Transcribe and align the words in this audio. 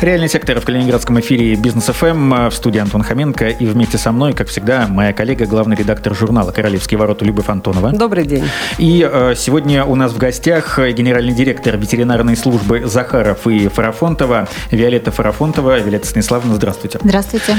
Реальный 0.00 0.30
сектор 0.30 0.58
в 0.58 0.64
Калининградском 0.64 1.20
эфире 1.20 1.54
Бизнес 1.56 1.84
ФМ 1.84 2.48
в 2.48 2.52
студии 2.52 2.78
Антон 2.78 3.02
Хоменко. 3.02 3.48
И 3.48 3.66
вместе 3.66 3.98
со 3.98 4.12
мной, 4.12 4.32
как 4.32 4.48
всегда, 4.48 4.86
моя 4.88 5.12
коллега, 5.12 5.44
главный 5.44 5.76
редактор 5.76 6.14
журнала 6.14 6.52
«Королевские 6.52 6.96
ворота» 6.96 7.26
Любовь 7.26 7.50
Антонова. 7.50 7.92
Добрый 7.92 8.24
день. 8.24 8.48
И 8.78 9.06
э, 9.06 9.34
сегодня 9.36 9.84
у 9.84 9.96
нас 9.96 10.12
в 10.12 10.16
гостях 10.16 10.78
генеральный 10.78 11.34
директор 11.34 11.76
ветеринарной 11.76 12.34
службы 12.34 12.84
Захаров 12.86 13.46
и 13.46 13.68
Фарафонтова 13.68 14.48
Виолетта 14.70 15.10
Фарафонтова. 15.10 15.80
Виолетта 15.80 16.06
Станиславовна, 16.06 16.54
здравствуйте. 16.54 16.98
Здравствуйте. 17.04 17.56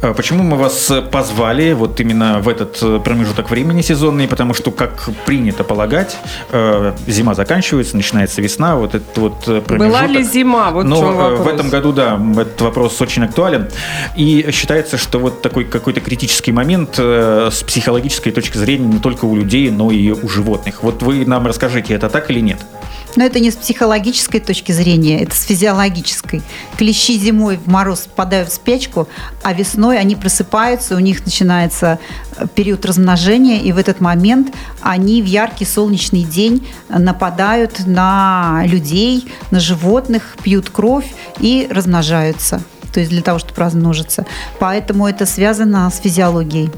Э, 0.00 0.14
почему 0.14 0.44
мы 0.44 0.56
вас 0.56 0.90
позвали 1.10 1.74
вот 1.74 2.00
именно 2.00 2.40
в 2.40 2.48
этот 2.48 3.04
промежуток 3.04 3.50
времени 3.50 3.82
сезонный? 3.82 4.28
Потому 4.28 4.54
что, 4.54 4.70
как 4.70 5.10
принято 5.26 5.62
полагать, 5.62 6.16
э, 6.52 6.94
зима 7.06 7.34
заканчивается, 7.34 7.96
начинается 7.96 8.40
весна, 8.40 8.76
вот 8.76 8.94
этот 8.94 9.18
вот 9.18 9.44
промежуток. 9.44 9.78
Была 9.78 10.06
ли 10.06 10.22
зима? 10.22 10.70
Вот 10.70 10.86
Но 10.86 10.96
в, 10.96 11.14
вопрос. 11.14 11.40
в 11.40 11.48
этом 11.48 11.68
году 11.68 11.81
году, 11.82 11.92
да, 11.92 12.20
этот 12.40 12.60
вопрос 12.60 13.00
очень 13.00 13.24
актуален. 13.24 13.68
И 14.16 14.48
считается, 14.52 14.96
что 14.96 15.18
вот 15.18 15.42
такой 15.42 15.64
какой-то 15.64 16.00
критический 16.00 16.52
момент 16.52 16.94
э, 16.98 17.48
с 17.52 17.62
психологической 17.62 18.32
точки 18.32 18.56
зрения 18.56 18.86
не 18.86 18.98
только 19.00 19.24
у 19.24 19.36
людей, 19.36 19.70
но 19.70 19.90
и 19.90 20.10
у 20.10 20.28
животных. 20.28 20.82
Вот 20.82 21.02
вы 21.02 21.26
нам 21.26 21.46
расскажите, 21.46 21.94
это 21.94 22.08
так 22.08 22.30
или 22.30 22.40
нет? 22.40 22.58
Но 23.16 23.24
это 23.24 23.40
не 23.40 23.50
с 23.50 23.56
психологической 23.56 24.40
точки 24.40 24.72
зрения, 24.72 25.22
это 25.22 25.34
с 25.36 25.42
физиологической. 25.42 26.42
Клещи 26.76 27.18
зимой 27.18 27.58
в 27.58 27.68
мороз 27.68 28.00
впадают 28.00 28.48
в 28.48 28.54
спячку, 28.54 29.08
а 29.42 29.52
весной 29.52 29.98
они 29.98 30.16
просыпаются, 30.16 30.96
у 30.96 30.98
них 30.98 31.24
начинается 31.24 31.98
э, 32.36 32.46
период 32.54 32.84
размножения, 32.86 33.60
и 33.60 33.72
в 33.72 33.78
этот 33.78 34.00
момент 34.00 34.54
они 34.80 35.22
в 35.22 35.26
яркий 35.26 35.64
солнечный 35.64 36.24
день 36.24 36.66
нападают 36.88 37.86
на 37.86 38.62
людей, 38.64 39.28
на 39.50 39.60
животных, 39.60 40.36
пьют 40.42 40.70
кровь 40.70 41.06
и 41.38 41.68
размножаются. 41.70 42.62
То 42.92 43.00
есть 43.00 43.10
для 43.10 43.22
того, 43.22 43.38
чтобы 43.38 43.58
размножиться. 43.60 44.26
Поэтому 44.58 45.06
это 45.06 45.26
связано 45.26 45.90
с 45.90 45.98
физиологией. 45.98 46.70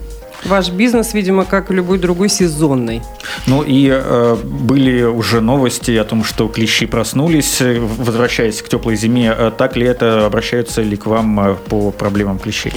Ваш 0.45 0.71
бизнес, 0.71 1.15
видимо, 1.15 1.45
как 1.45 1.71
и 1.71 1.75
любой 1.75 1.99
другой, 1.99 2.29
сезонный. 2.29 3.03
Ну 3.47 3.63
и 3.63 3.89
э, 3.91 4.37
были 4.45 5.03
уже 5.03 5.41
новости 5.41 5.93
о 5.93 6.05
том, 6.05 6.25
что 6.25 6.49
клещи 6.49 6.87
проснулись, 6.87 7.61
возвращаясь 7.61 8.61
к 8.63 8.69
теплой 8.69 8.97
зиме. 8.97 9.35
Э, 9.37 9.51
так 9.57 9.77
ли 9.77 9.87
это? 9.87 10.27
Обращаются 10.27 10.83
ли 10.83 10.97
к 10.97 11.07
вам 11.07 11.41
э, 11.41 11.55
по 11.69 11.91
проблемам 11.91 12.39
клещей? 12.39 12.73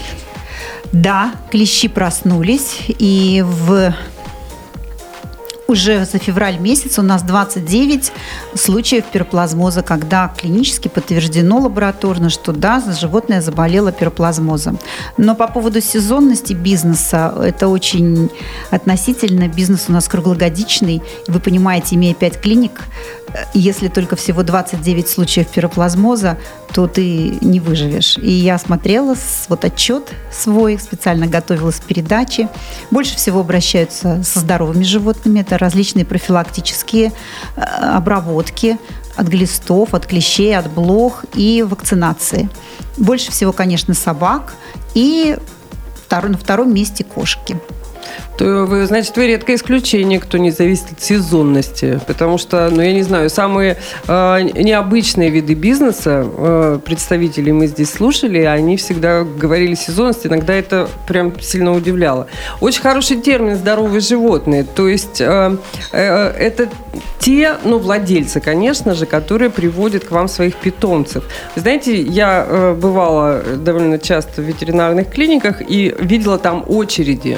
Да, 0.93 1.33
клещи 1.51 1.89
проснулись, 1.89 2.77
и 2.87 3.43
в 3.45 3.93
уже 5.67 6.05
за 6.05 6.17
февраль 6.17 6.57
месяц 6.59 6.97
у 6.99 7.01
нас 7.01 7.23
29 7.23 8.11
случаев 8.55 9.05
пироплазмоза, 9.05 9.83
когда 9.83 10.33
клинически 10.37 10.87
подтверждено 10.87 11.59
лабораторно, 11.59 12.29
что 12.29 12.53
да, 12.53 12.81
животное 12.99 13.41
заболело 13.41 13.91
пироплазмозом. 13.91 14.79
Но 15.17 15.35
по 15.35 15.47
поводу 15.47 15.81
сезонности 15.81 16.53
бизнеса, 16.53 17.33
это 17.43 17.67
очень 17.67 18.29
относительно. 18.71 19.47
Бизнес 19.47 19.85
у 19.89 19.91
нас 19.91 20.07
круглогодичный. 20.07 21.01
Вы 21.27 21.39
понимаете, 21.39 21.95
имея 21.95 22.13
5 22.13 22.41
клиник, 22.41 22.85
если 23.53 23.87
только 23.87 24.15
всего 24.15 24.43
29 24.43 25.07
случаев 25.07 25.47
пироплазмоза, 25.47 26.37
то 26.73 26.87
ты 26.87 27.37
не 27.41 27.59
выживешь. 27.59 28.17
И 28.17 28.29
я 28.29 28.57
смотрела 28.57 29.15
вот 29.49 29.65
отчет 29.65 30.11
свой, 30.31 30.79
специально 30.79 31.27
готовилась 31.27 31.79
к 31.79 31.83
передаче. 31.83 32.49
Больше 32.91 33.15
всего 33.15 33.41
обращаются 33.41 34.23
со 34.23 34.39
здоровыми 34.39 34.83
животными. 34.83 35.39
Это 35.39 35.57
различные 35.57 36.05
профилактические 36.05 37.11
э, 37.55 37.61
обработки 37.61 38.77
от 39.15 39.27
глистов, 39.27 39.93
от 39.93 40.05
клещей, 40.05 40.55
от 40.55 40.71
блох 40.71 41.25
и 41.33 41.63
вакцинации. 41.63 42.49
Больше 42.97 43.31
всего, 43.31 43.51
конечно, 43.51 43.93
собак 43.93 44.53
и 44.93 45.37
на 46.09 46.37
втором 46.37 46.73
месте 46.73 47.03
кошки 47.03 47.59
то 48.37 48.65
вы, 48.65 48.85
значит, 48.85 49.15
вы 49.17 49.27
редкое 49.27 49.55
исключение, 49.55 50.19
кто 50.19 50.37
не 50.37 50.51
зависит 50.51 50.91
от 50.91 51.01
сезонности. 51.01 51.99
Потому 52.05 52.37
что, 52.37 52.69
ну, 52.71 52.81
я 52.81 52.93
не 52.93 53.03
знаю, 53.03 53.29
самые 53.29 53.77
э, 54.07 54.41
необычные 54.41 55.29
виды 55.29 55.53
бизнеса, 55.53 56.25
э, 56.25 56.79
представителей 56.85 57.51
мы 57.51 57.67
здесь 57.67 57.91
слушали, 57.91 58.39
они 58.39 58.77
всегда 58.77 59.23
говорили 59.23 59.73
сезонность, 59.75 60.25
иногда 60.25 60.53
это 60.53 60.87
прям 61.07 61.39
сильно 61.41 61.73
удивляло. 61.73 62.27
Очень 62.61 62.81
хороший 62.81 63.17
термин 63.17 63.55
«здоровые 63.55 64.01
животные». 64.01 64.63
То 64.63 64.87
есть 64.87 65.19
э, 65.19 65.57
э, 65.91 66.27
это 66.37 66.69
те, 67.19 67.55
ну, 67.63 67.79
владельцы, 67.79 68.39
конечно 68.39 68.93
же, 68.93 69.05
которые 69.05 69.49
приводят 69.49 70.05
к 70.05 70.11
вам 70.11 70.27
своих 70.27 70.55
питомцев. 70.55 71.23
Знаете, 71.55 71.99
я 72.01 72.45
э, 72.47 72.73
бывала 72.73 73.41
довольно 73.57 73.99
часто 73.99 74.41
в 74.41 74.45
ветеринарных 74.45 75.09
клиниках 75.09 75.61
и 75.67 75.95
видела 75.99 76.37
там 76.37 76.63
очереди. 76.67 77.37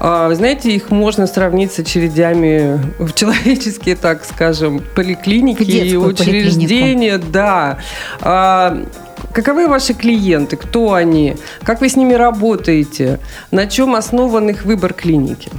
А, 0.00 0.28
вы 0.28 0.34
знаете, 0.34 0.74
их 0.74 0.90
можно 0.90 1.26
сравнить 1.26 1.72
с 1.72 1.78
очередями 1.78 2.80
в 2.98 3.12
человеческие, 3.12 3.96
так 3.96 4.24
скажем, 4.24 4.82
поликлиники 4.94 5.62
и 5.62 5.96
учреждения. 5.96 7.18
Да. 7.18 7.78
А, 8.20 8.84
каковы 9.32 9.68
ваши 9.68 9.94
клиенты? 9.94 10.56
Кто 10.56 10.94
они? 10.94 11.36
Как 11.62 11.80
вы 11.80 11.88
с 11.88 11.96
ними 11.96 12.14
работаете? 12.14 13.20
На 13.50 13.66
чем 13.66 13.94
основан 13.94 14.50
их 14.50 14.64
выбор 14.64 14.92
клиники? 14.92 15.50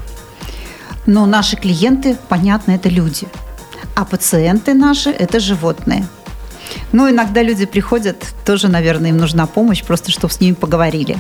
Ну, 1.06 1.26
наши 1.26 1.56
клиенты, 1.56 2.18
понятно, 2.30 2.72
это 2.72 2.90
люди. 2.90 3.28
А 3.96 4.06
пациенты 4.06 4.74
наши– 4.74 5.10
это 5.20 5.40
животные. 5.40 6.06
Ну, 6.92 7.10
иногда 7.10 7.44
люди 7.44 7.66
приходят, 7.66 8.18
тоже, 8.46 8.68
наверное, 8.68 9.10
им 9.10 9.18
нужна 9.18 9.46
помощь, 9.46 9.84
просто 9.84 10.12
чтобы 10.12 10.34
с 10.34 10.40
ними 10.40 10.54
поговорили. 10.56 11.18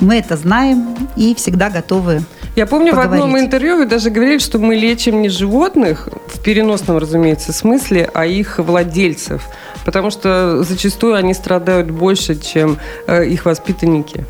Мы 0.00 0.16
это 0.16 0.36
знаем 0.36 0.96
и 1.16 1.34
всегда 1.34 1.70
готовы 1.70 2.22
я 2.54 2.66
помню, 2.66 2.90
поговорить. 2.90 3.10
в 3.10 3.24
одном 3.24 3.40
интервью 3.40 3.76
вы 3.78 3.86
даже 3.86 4.10
говорили, 4.10 4.38
что 4.38 4.58
мы 4.58 4.74
лечим 4.74 5.22
не 5.22 5.30
животных, 5.30 6.08
в 6.26 6.40
переносном, 6.40 6.98
разумеется, 6.98 7.52
смысле, 7.52 8.10
а 8.12 8.26
их 8.26 8.58
владельцев. 8.58 9.42
Потому 9.86 10.10
что 10.10 10.62
зачастую 10.62 11.14
они 11.14 11.32
страдают 11.32 11.90
больше, 11.90 12.38
чем 12.38 12.78
э, 13.06 13.26
их 13.26 13.46
воспитанники. 13.46 14.26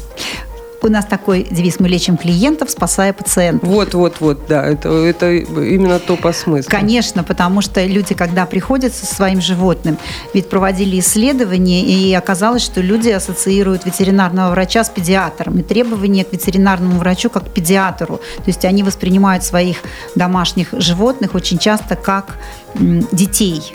У 0.82 0.88
нас 0.88 1.04
такой 1.04 1.46
девиз 1.48 1.78
«Мы 1.78 1.88
лечим 1.88 2.16
клиентов, 2.16 2.70
спасая 2.70 3.12
пациентов». 3.12 3.68
Вот, 3.68 3.94
вот, 3.94 4.16
вот, 4.20 4.46
да, 4.48 4.64
это, 4.64 4.88
это 4.88 5.32
именно 5.32 6.00
то 6.00 6.16
по 6.16 6.32
смыслу. 6.32 6.70
Конечно, 6.70 7.22
потому 7.22 7.60
что 7.62 7.84
люди, 7.84 8.14
когда 8.14 8.46
приходят 8.46 8.92
со 8.92 9.06
своим 9.06 9.40
животным, 9.40 9.96
ведь 10.34 10.48
проводили 10.48 10.98
исследования, 10.98 11.82
и 11.82 12.12
оказалось, 12.14 12.62
что 12.62 12.80
люди 12.80 13.10
ассоциируют 13.10 13.86
ветеринарного 13.86 14.50
врача 14.50 14.82
с 14.82 14.90
педиатром, 14.90 15.60
и 15.60 15.62
требования 15.62 16.24
к 16.24 16.32
ветеринарному 16.32 16.98
врачу 16.98 17.30
как 17.30 17.44
к 17.44 17.50
педиатру. 17.50 18.16
То 18.16 18.48
есть 18.48 18.64
они 18.64 18.82
воспринимают 18.82 19.44
своих 19.44 19.78
домашних 20.16 20.68
животных 20.72 21.34
очень 21.34 21.58
часто 21.58 21.94
как 21.94 22.38
детей. 22.74 23.72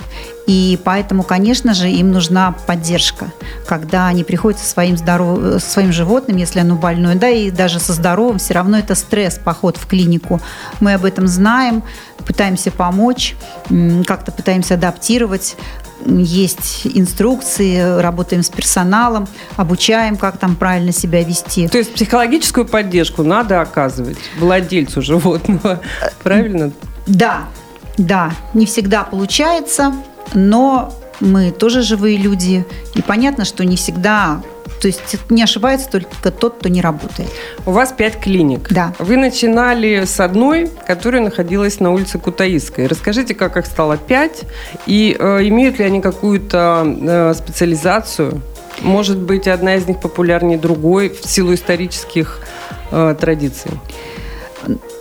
И 0.47 0.79
поэтому, 0.83 1.23
конечно 1.23 1.73
же, 1.73 1.89
им 1.89 2.11
нужна 2.11 2.55
поддержка, 2.65 3.31
когда 3.67 4.07
они 4.07 4.23
приходят 4.23 4.59
со 4.59 4.69
своим, 4.69 4.97
здоров... 4.97 5.61
со 5.61 5.69
своим 5.69 5.91
животным, 5.91 6.37
если 6.37 6.59
оно 6.59 6.75
больное, 6.75 7.15
да, 7.15 7.29
и 7.29 7.51
даже 7.51 7.79
со 7.79 7.91
здоровым, 7.91 8.39
все 8.39 8.53
равно 8.53 8.79
это 8.79 8.95
стресс, 8.95 9.37
поход 9.43 9.75
в 9.75 9.85
клинику. 9.87 10.41
Мы 10.79 10.93
об 10.93 11.03
этом 11.03 11.27
знаем, 11.27 11.83
пытаемся 12.25 12.71
помочь, 12.71 13.35
как-то 14.05 14.31
пытаемся 14.31 14.75
адаптировать 14.75 15.57
есть 16.05 16.85
инструкции, 16.85 17.99
работаем 17.99 18.43
с 18.43 18.49
персоналом, 18.49 19.27
обучаем, 19.55 20.15
как 20.15 20.37
там 20.37 20.55
правильно 20.55 20.91
себя 20.91 21.23
вести. 21.23 21.67
То 21.67 21.77
есть 21.77 21.93
психологическую 21.93 22.65
поддержку 22.65 23.23
надо 23.23 23.61
оказывать 23.61 24.17
владельцу 24.39 25.01
животного, 25.01 25.81
правильно? 26.23 26.71
Да, 27.07 27.47
да, 27.97 28.31
не 28.53 28.65
всегда 28.65 29.03
получается, 29.03 29.93
но 30.33 30.93
мы 31.19 31.51
тоже 31.51 31.81
живые 31.81 32.17
люди, 32.17 32.65
и 32.93 33.01
понятно, 33.01 33.45
что 33.45 33.65
не 33.65 33.75
всегда 33.75 34.41
то 34.81 34.87
есть 34.87 35.17
не 35.29 35.41
ошибается 35.41 35.89
только 35.89 36.31
тот, 36.31 36.57
кто 36.59 36.69
не 36.69 36.81
работает. 36.81 37.29
У 37.65 37.71
вас 37.71 37.91
пять 37.91 38.19
клиник. 38.19 38.71
Да. 38.71 38.93
Вы 38.99 39.17
начинали 39.17 40.05
с 40.05 40.19
одной, 40.19 40.69
которая 40.85 41.21
находилась 41.21 41.79
на 41.79 41.91
улице 41.91 42.19
Кутаисской. 42.19 42.87
Расскажите, 42.87 43.33
как 43.33 43.57
их 43.57 43.65
стало 43.65 43.97
пять, 43.97 44.43
и 44.85 45.15
э, 45.17 45.47
имеют 45.47 45.79
ли 45.79 45.85
они 45.85 46.01
какую-то 46.01 46.85
э, 46.85 47.33
специализацию? 47.33 48.41
Может 48.81 49.17
быть, 49.17 49.47
одна 49.47 49.75
из 49.75 49.87
них 49.87 49.99
популярнее 49.99 50.59
другой 50.59 51.09
в 51.09 51.27
силу 51.27 51.53
исторических 51.53 52.39
э, 52.91 53.15
традиций? 53.19 53.71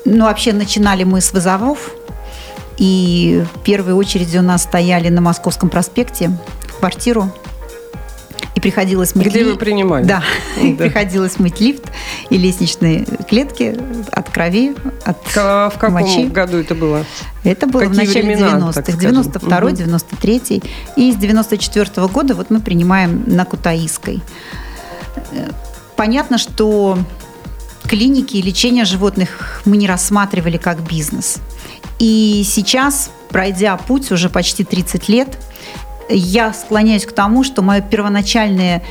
Ну, 0.05 0.25
вообще, 0.25 0.53
начинали 0.53 1.05
мы 1.05 1.21
с 1.21 1.33
вызовов. 1.33 1.91
И 2.79 3.43
в 3.55 3.61
первой 3.61 3.95
очереди 3.95 4.37
у 4.39 4.43
нас 4.43 4.63
стояли 4.65 5.09
на 5.09 5.21
Московском 5.21 5.69
проспекте 5.71 6.31
в 6.69 6.79
квартиру. 6.79 7.31
И 8.55 8.61
приходилось 8.61 9.15
мыть 9.15 9.27
Где 9.27 9.41
ли- 9.41 9.51
вы 9.51 9.57
принимали? 9.57 10.05
Да, 10.05 10.23
Да. 10.57 10.85
приходилось 10.85 11.39
мыть 11.39 11.61
лифт 11.61 11.85
и 12.31 12.39
лестничные 12.39 13.05
клетки 13.29 13.79
от 14.13 14.31
крови, 14.31 14.75
от 15.05 15.19
К- 15.35 15.71
В 15.75 15.79
каком 15.79 16.01
мочи. 16.01 16.25
году 16.27 16.57
это 16.59 16.75
было? 16.75 17.05
Это 17.45 17.67
было 17.67 17.83
в 17.83 17.89
Какие 17.91 18.07
начале 18.07 18.27
времена, 18.27 18.73
так 18.73 18.89
90-х, 18.89 18.93
скажем? 18.95 19.01
92 19.01 19.61
Мгм. 19.61 19.75
93 19.75 20.63
И 20.97 21.13
с 21.13 21.17
94 21.17 22.07
года 22.09 22.35
вот 22.35 22.49
мы 22.51 22.61
принимаем 22.61 23.25
на 23.27 23.45
Кутаиской. 23.45 24.23
Понятно, 25.97 26.39
что 26.39 26.99
клиники 27.85 28.37
и 28.37 28.43
лечение 28.43 28.85
животных 28.85 29.61
мы 29.65 29.77
не 29.77 29.87
рассматривали 29.87 30.57
как 30.57 30.81
бизнес. 30.83 31.37
И 31.99 32.45
сейчас, 32.47 33.11
пройдя 33.29 33.77
путь 33.77 34.11
уже 34.13 34.29
почти 34.29 34.65
30 34.65 35.09
лет, 35.09 35.39
я 36.09 36.53
склоняюсь 36.53 37.07
к 37.07 37.13
тому, 37.13 37.43
что 37.43 37.63
мое 37.63 37.81
первоначальное 37.81 38.83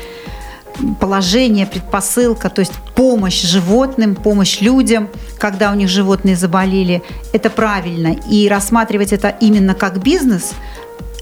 положение, 1.00 1.66
предпосылка, 1.66 2.50
то 2.50 2.60
есть 2.60 2.72
помощь 2.94 3.42
животным, 3.42 4.14
помощь 4.14 4.60
людям, 4.60 5.08
когда 5.38 5.72
у 5.72 5.74
них 5.74 5.88
животные 5.88 6.36
заболели, 6.36 7.02
это 7.32 7.48
правильно. 7.48 8.16
И 8.30 8.48
рассматривать 8.48 9.12
это 9.12 9.28
именно 9.40 9.74
как 9.74 10.02
бизнес, 10.02 10.52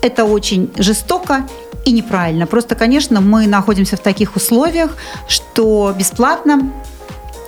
это 0.03 0.25
очень 0.25 0.73
жестоко 0.77 1.47
и 1.85 1.93
неправильно. 1.93 2.47
Просто, 2.47 2.75
конечно, 2.75 3.21
мы 3.21 3.47
находимся 3.47 3.97
в 3.97 4.01
таких 4.01 4.37
условиях, 4.37 4.97
что 5.29 5.95
бесплатно 5.97 6.73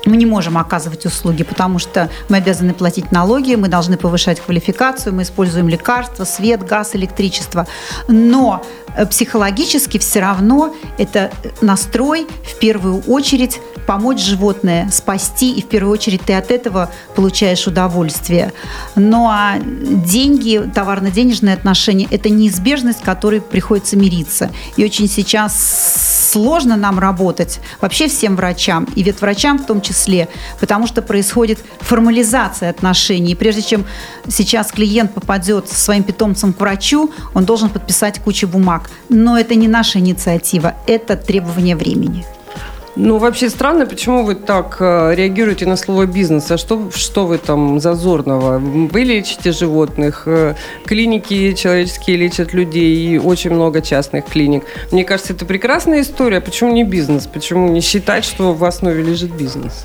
мы 0.06 0.16
не 0.16 0.26
можем 0.26 0.58
оказывать 0.58 1.06
услуги, 1.06 1.42
потому 1.42 1.78
что 1.78 2.10
мы 2.28 2.38
обязаны 2.38 2.74
платить 2.74 3.12
налоги, 3.12 3.54
мы 3.54 3.68
должны 3.68 3.96
повышать 3.96 4.40
квалификацию, 4.40 5.14
мы 5.14 5.22
используем 5.22 5.68
лекарства, 5.68 6.24
свет, 6.24 6.64
газ, 6.64 6.94
электричество. 6.94 7.66
Но 8.08 8.64
э, 8.96 9.06
психологически 9.06 9.98
все 9.98 10.20
равно 10.20 10.74
это 10.98 11.30
настрой 11.60 12.26
в 12.44 12.58
первую 12.58 13.02
очередь 13.02 13.60
помочь 13.86 14.20
животное, 14.20 14.90
спасти, 14.90 15.52
и 15.52 15.62
в 15.62 15.66
первую 15.66 15.92
очередь 15.92 16.22
ты 16.22 16.34
от 16.34 16.50
этого 16.50 16.90
получаешь 17.14 17.66
удовольствие. 17.66 18.52
Ну 18.96 19.28
а 19.28 19.58
деньги, 19.60 20.70
товарно-денежные 20.74 21.54
отношения– 21.54 22.08
это 22.10 22.28
неизбежность, 22.28 23.02
которой 23.02 23.40
приходится 23.40 23.96
мириться. 23.96 24.50
И 24.76 24.84
очень 24.84 25.08
сейчас 25.08 26.30
сложно 26.32 26.76
нам 26.76 26.98
работать, 26.98 27.60
вообще 27.80 28.08
всем 28.08 28.36
врачам, 28.36 28.86
и 28.96 29.02
ветврачам 29.02 29.58
в 29.58 29.66
том 29.66 29.80
числе, 29.80 29.95
потому 30.60 30.86
что 30.86 31.02
происходит 31.02 31.58
формализация 31.80 32.70
отношений. 32.70 33.32
И 33.32 33.34
прежде 33.34 33.62
чем 33.62 33.84
сейчас 34.28 34.70
клиент 34.70 35.14
попадет 35.14 35.68
со 35.68 35.74
своим 35.74 36.02
питомцем 36.02 36.52
к 36.52 36.60
врачу, 36.60 37.10
он 37.34 37.44
должен 37.44 37.70
подписать 37.70 38.20
кучу 38.20 38.46
бумаг. 38.46 38.90
Но 39.08 39.38
это 39.38 39.54
не 39.54 39.68
наша 39.68 39.98
инициатива, 39.98 40.74
это 40.86 41.16
требование 41.16 41.76
времени. 41.76 42.24
Ну, 42.96 43.18
вообще 43.18 43.50
странно, 43.50 43.84
почему 43.84 44.24
вы 44.24 44.34
так 44.34 44.78
э, 44.80 45.14
реагируете 45.14 45.66
на 45.66 45.76
слово 45.76 46.06
бизнес? 46.06 46.50
А 46.50 46.56
что, 46.56 46.90
что 46.94 47.26
вы 47.26 47.36
там 47.36 47.78
зазорного? 47.78 48.58
Вы 48.58 49.00
лечите 49.02 49.52
животных, 49.52 50.22
э, 50.24 50.54
клиники 50.86 51.52
человеческие 51.52 52.16
лечат 52.16 52.54
людей, 52.54 52.96
и 52.96 53.18
очень 53.18 53.50
много 53.50 53.82
частных 53.82 54.24
клиник. 54.24 54.64
Мне 54.92 55.04
кажется, 55.04 55.34
это 55.34 55.44
прекрасная 55.44 56.00
история. 56.00 56.40
Почему 56.40 56.72
не 56.72 56.84
бизнес? 56.84 57.26
Почему 57.26 57.68
не 57.68 57.82
считать, 57.82 58.24
что 58.24 58.54
в 58.54 58.64
основе 58.64 59.02
лежит 59.02 59.30
бизнес? 59.30 59.84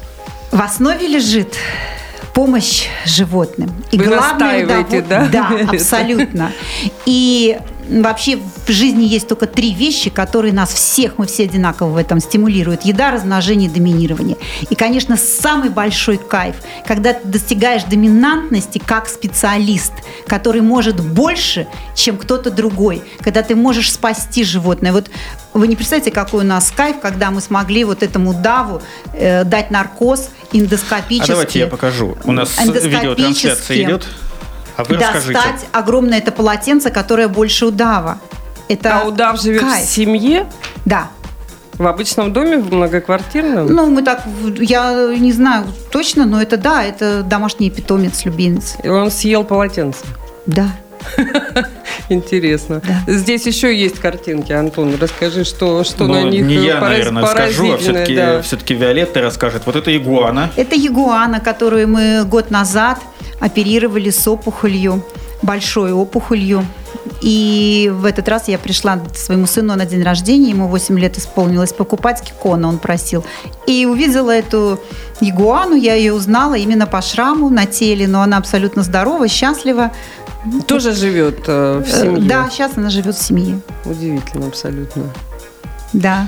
В 0.51 0.61
основе 0.61 1.05
лежит 1.05 1.57
помощь 2.33 2.87
животным. 3.05 3.71
И 3.91 3.97
Вы 3.97 4.05
главное, 4.05 4.65
настаиваете, 4.65 5.01
да? 5.01 5.27
Да, 5.31 5.49
абсолютно. 5.69 6.51
И 7.05 7.57
вообще 7.89 8.37
в 8.65 8.71
жизни 8.71 9.03
есть 9.03 9.27
только 9.27 9.47
три 9.47 9.73
вещи, 9.73 10.09
которые 10.09 10.53
нас 10.53 10.73
всех, 10.73 11.17
мы 11.17 11.25
все 11.25 11.43
одинаково 11.43 11.89
в 11.89 11.97
этом 11.97 12.19
стимулируют. 12.19 12.83
Еда, 12.83 13.11
размножение, 13.11 13.69
доминирование. 13.69 14.37
И, 14.69 14.75
конечно, 14.75 15.17
самый 15.17 15.69
большой 15.69 16.17
кайф, 16.17 16.55
когда 16.85 17.13
ты 17.13 17.27
достигаешь 17.27 17.83
доминантности 17.83 18.81
как 18.83 19.07
специалист, 19.07 19.93
который 20.27 20.61
может 20.61 20.99
больше, 20.99 21.67
чем 21.95 22.17
кто-то 22.17 22.51
другой, 22.51 23.03
когда 23.19 23.43
ты 23.43 23.55
можешь 23.55 23.91
спасти 23.91 24.43
животное. 24.43 24.91
Вот 24.91 25.09
вы 25.53 25.67
не 25.67 25.75
представляете, 25.75 26.11
какой 26.11 26.43
у 26.43 26.47
нас 26.47 26.71
кайф, 26.71 26.99
когда 27.01 27.31
мы 27.31 27.41
смогли 27.41 27.83
вот 27.83 28.03
этому 28.03 28.33
даву 28.33 28.81
э, 29.13 29.43
дать 29.43 29.71
наркоз 29.71 30.29
эндоскопически. 30.53 31.31
А 31.31 31.33
давайте 31.33 31.59
я 31.59 31.67
покажу. 31.67 32.17
У 32.23 32.31
нас 32.31 32.57
видеотрансляция 32.59 33.83
идет. 33.83 34.07
А 34.81 34.83
вы 34.89 34.95
расскажите. 34.97 35.33
Достать 35.33 35.67
огромное 35.71 36.17
это 36.19 36.31
полотенце, 36.31 36.89
которое 36.91 37.27
больше 37.27 37.65
удава. 37.65 38.17
Это 38.67 39.01
А 39.01 39.07
удав 39.07 39.41
живет 39.41 39.61
кайф. 39.61 39.85
в 39.85 39.89
семье, 39.89 40.45
Да. 40.85 41.07
в 41.73 41.85
обычном 41.87 42.31
доме, 42.31 42.57
в 42.57 42.73
многоквартирном? 42.73 43.67
Ну, 43.67 43.89
мы 43.89 44.01
так, 44.03 44.21
я 44.59 45.13
не 45.17 45.31
знаю 45.33 45.65
точно, 45.91 46.25
но 46.25 46.41
это 46.41 46.57
да, 46.57 46.83
это 46.83 47.21
домашний 47.23 47.69
питомец, 47.69 48.23
любимец. 48.25 48.77
И 48.83 48.87
он 48.87 49.11
съел 49.11 49.43
полотенце. 49.43 50.05
Да. 50.45 50.67
Интересно. 52.09 52.81
Да. 52.85 53.11
Здесь 53.13 53.45
еще 53.47 53.75
есть 53.75 53.99
картинки, 53.99 54.51
Антон. 54.51 54.95
Расскажи, 54.99 55.43
что, 55.43 55.83
что 55.83 56.05
Ну, 56.05 56.13
на 56.13 56.23
них 56.29 56.45
не 56.45 56.55
я, 56.55 56.75
пораз- 56.77 56.89
наверное, 56.89 57.25
скажу, 57.25 57.73
а 57.73 57.77
все-таки 57.77 58.15
да. 58.15 58.41
все-таки 58.41 58.73
Виолетта 58.73 59.21
расскажет. 59.21 59.63
Вот 59.65 59.75
это 59.75 59.95
игуана. 59.95 60.51
Это 60.55 60.75
ягуана, 60.75 61.39
которую 61.39 61.87
мы 61.87 62.23
год 62.25 62.51
назад 62.51 62.99
оперировали 63.41 64.09
с 64.09 64.25
опухолью, 64.27 65.03
большой 65.41 65.91
опухолью. 65.91 66.65
И 67.21 67.91
в 67.93 68.05
этот 68.05 68.29
раз 68.29 68.47
я 68.47 68.57
пришла 68.57 68.97
к 68.97 69.17
своему 69.17 69.45
сыну 69.45 69.75
на 69.75 69.85
день 69.85 70.03
рождения, 70.03 70.51
ему 70.51 70.67
8 70.67 70.97
лет 70.99 71.17
исполнилось, 71.17 71.73
покупать 71.73 72.21
кикона 72.21 72.67
он 72.69 72.77
просил. 72.77 73.25
И 73.67 73.85
увидела 73.85 74.31
эту 74.31 74.79
ягуану, 75.19 75.75
я 75.75 75.95
ее 75.95 76.13
узнала 76.13 76.55
именно 76.55 76.87
по 76.87 77.01
шраму 77.01 77.49
на 77.49 77.65
теле, 77.65 78.07
но 78.07 78.21
она 78.21 78.37
абсолютно 78.37 78.83
здорова, 78.83 79.27
счастлива. 79.27 79.91
Тоже 80.67 80.93
живет 80.93 81.43
э, 81.47 81.83
в 81.85 81.89
семье. 81.89 82.23
Да, 82.27 82.49
сейчас 82.49 82.71
она 82.75 82.89
живет 82.89 83.15
в 83.15 83.21
семье. 83.21 83.59
Удивительно 83.85 84.47
абсолютно. 84.47 85.03
Да. 85.93 86.27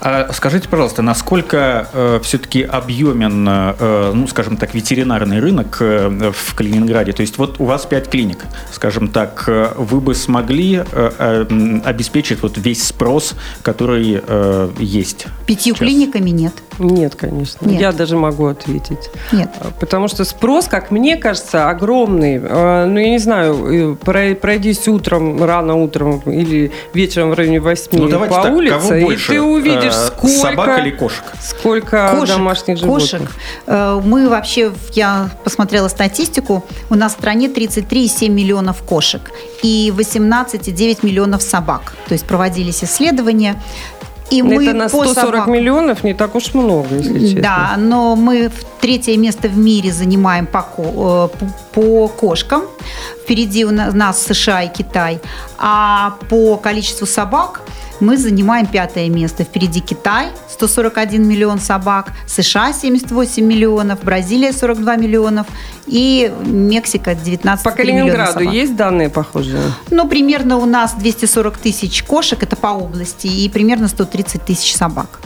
А 0.00 0.32
скажите, 0.32 0.68
пожалуйста, 0.68 1.02
насколько 1.02 2.20
все-таки 2.22 2.62
объемен, 2.62 3.46
э, 3.48 4.12
ну, 4.14 4.26
скажем 4.26 4.56
так, 4.56 4.74
ветеринарный 4.74 5.40
рынок 5.40 5.78
э, 5.80 6.32
в 6.32 6.54
Калининграде? 6.54 7.12
То 7.12 7.22
есть 7.22 7.38
вот 7.38 7.60
у 7.60 7.64
вас 7.64 7.86
пять 7.86 8.10
клиник, 8.10 8.44
скажем 8.72 9.08
так, 9.08 9.44
э, 9.46 9.72
вы 9.76 10.00
бы 10.00 10.14
смогли 10.14 10.76
э, 10.76 11.10
э, 11.18 11.80
обеспечить 11.84 12.42
вот 12.42 12.58
весь 12.58 12.84
спрос, 12.84 13.34
который 13.62 14.22
э, 14.26 14.70
есть? 14.78 15.26
Пятью 15.46 15.74
сейчас? 15.74 15.86
клиниками 15.86 16.30
нет. 16.30 16.54
Нет, 16.78 17.14
конечно. 17.14 17.66
Нет. 17.68 17.80
Я 17.80 17.92
даже 17.92 18.16
могу 18.16 18.46
ответить. 18.46 19.10
Нет. 19.32 19.48
А, 19.60 19.66
Потому 19.80 20.08
что 20.08 20.24
спрос, 20.24 20.66
как 20.66 20.90
мне 20.90 21.16
кажется, 21.16 21.68
огромный. 21.70 22.40
А, 22.42 22.86
Ну, 22.86 22.98
я 22.98 23.10
не 23.10 23.18
знаю, 23.18 23.96
прой- 24.04 24.34
пройдись 24.34 24.86
утром, 24.88 25.42
рано 25.44 25.74
утром 25.76 26.20
или 26.26 26.72
вечером 26.92 27.30
в 27.30 27.34
районе 27.34 27.60
8 27.60 27.98
Ну, 27.98 28.08
по 28.28 28.42
так, 28.42 28.52
улице, 28.52 28.74
кого 28.78 29.00
больше? 29.00 29.32
и 29.32 29.36
ты 29.36 29.42
увидишь, 29.42 29.94
Э, 29.94 30.06
сколько, 30.08 30.28
Собак 30.50 30.78
или 30.80 30.90
кошек? 30.90 31.22
сколько 31.40 32.10
Кошек, 32.18 32.36
домашних 32.36 32.78
животных. 32.78 33.10
кошек. 33.10 33.30
Э, 33.66 34.00
Мы 34.04 34.28
вообще, 34.28 34.72
я 34.92 35.30
посмотрела 35.44 35.88
статистику, 35.88 36.64
у 36.90 36.94
нас 36.94 37.12
в 37.14 37.18
стране 37.18 37.48
33,7 37.48 38.28
миллионов 38.34 38.82
кошек 38.82 39.22
и 39.62 39.92
18,9 39.96 41.02
миллионов 41.02 41.42
собак. 41.42 41.94
То 42.08 42.12
есть 42.14 42.24
проводились 42.26 42.82
исследования. 42.84 43.62
И 44.30 44.42
мы 44.42 44.64
Это 44.64 44.74
на 44.74 44.84
по 44.88 45.04
140 45.04 45.14
собакам- 45.14 45.52
миллионов 45.52 46.02
не 46.04 46.14
так 46.14 46.34
уж 46.34 46.54
много, 46.54 46.94
если 46.96 47.18
честно. 47.20 47.42
Да, 47.42 47.74
но 47.78 48.16
мы 48.16 48.48
в 48.48 48.64
третье 48.84 49.16
место 49.16 49.48
в 49.48 49.56
мире 49.56 49.90
занимаем 49.92 50.46
по, 50.46 50.58
э, 50.58 51.28
по- 51.72 52.08
кошкам. 52.08 52.62
Впереди 53.22 53.64
у 53.64 53.70
на- 53.70 53.90
нас 53.92 54.22
США 54.26 54.62
и 54.64 54.68
Китай. 54.68 55.20
А 55.58 56.10
по 56.28 56.56
количеству 56.58 57.06
собак 57.06 57.62
мы 58.00 58.18
занимаем 58.18 58.66
пятое 58.66 59.08
место. 59.08 59.44
Впереди 59.44 59.80
Китай, 59.80 60.26
141 60.50 61.26
миллион 61.26 61.60
собак, 61.60 62.12
США 62.26 62.72
78 62.74 63.46
миллионов, 63.46 63.98
Бразилия 64.04 64.52
42 64.52 64.96
миллионов 64.96 65.46
и 65.86 66.30
Мексика 66.44 67.14
19 67.14 67.64
По 67.64 67.70
Калининграду 67.70 68.32
собак. 68.40 68.54
есть 68.54 68.76
данные 68.76 69.08
похожие? 69.08 69.62
Ну, 69.90 70.06
примерно 70.08 70.58
у 70.58 70.66
нас 70.66 70.92
240 70.94 71.56
тысяч 71.56 72.02
кошек, 72.02 72.42
это 72.42 72.54
по 72.56 72.66
области, 72.66 73.28
и 73.28 73.48
примерно 73.48 73.88
130 73.88 74.44
тысяч 74.44 74.76
собак. 74.76 75.20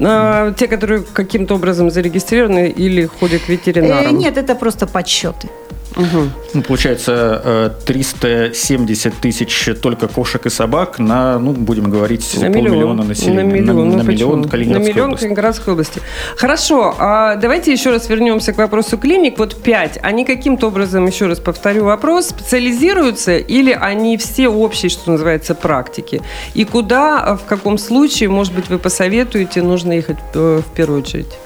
А, 0.00 0.52
те, 0.52 0.66
которые 0.68 1.02
каким-то 1.02 1.54
образом 1.54 1.90
зарегистрированы 1.90 2.68
или 2.68 3.06
ходят 3.06 3.42
к 3.42 3.48
ветеринарам? 3.48 4.16
Э, 4.16 4.18
нет, 4.18 4.36
это 4.36 4.54
просто 4.54 4.86
подсчеты. 4.86 5.48
Угу. 5.96 6.30
Ну, 6.54 6.62
получается, 6.62 7.74
370 7.86 9.06
э, 9.06 9.16
тысяч 9.20 9.68
только 9.80 10.08
кошек 10.08 10.44
и 10.44 10.50
собак 10.50 10.98
на, 10.98 11.38
ну, 11.38 11.52
будем 11.52 11.90
говорить, 11.90 12.36
на 12.38 12.50
полмиллиона 12.50 13.02
населения. 13.02 13.42
На 13.42 13.46
миллион, 13.46 13.66
на, 13.66 13.72
ну, 13.72 13.96
на 13.96 14.02
миллион 14.02 14.44
Калининградской 14.44 14.74
На 14.74 14.78
миллион 14.78 15.06
области. 15.06 15.22
Калининградской 15.22 15.72
области. 15.72 16.00
Хорошо, 16.36 16.94
а 16.98 17.36
давайте 17.36 17.72
еще 17.72 17.90
раз 17.90 18.10
вернемся 18.10 18.52
к 18.52 18.58
вопросу 18.58 18.98
клиник. 18.98 19.38
Вот 19.38 19.56
пять. 19.62 19.98
Они 20.02 20.26
каким-то 20.26 20.68
образом, 20.68 21.06
еще 21.06 21.26
раз 21.26 21.40
повторю 21.40 21.84
вопрос, 21.84 22.28
специализируются 22.28 23.38
или 23.38 23.72
они 23.72 24.18
все 24.18 24.48
общие, 24.48 24.90
что 24.90 25.10
называется, 25.10 25.54
практики? 25.54 26.20
И 26.52 26.64
куда, 26.64 27.36
в 27.36 27.46
каком 27.46 27.78
случае, 27.78 28.28
может 28.28 28.54
быть, 28.54 28.68
вы 28.68 28.78
посоветуете, 28.78 29.62
нужно 29.62 29.92
ехать 29.92 30.18
э, 30.34 30.60
в 30.60 30.74
первую 30.74 31.00
очередь? 31.00 31.38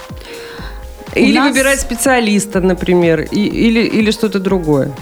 Или 1.14 1.38
нас... 1.38 1.48
выбирать 1.48 1.80
специалиста, 1.80 2.60
например, 2.60 3.20
и, 3.20 3.40
или, 3.40 3.80
или 3.80 4.10
что-то 4.10 4.38
другое? 4.38 4.92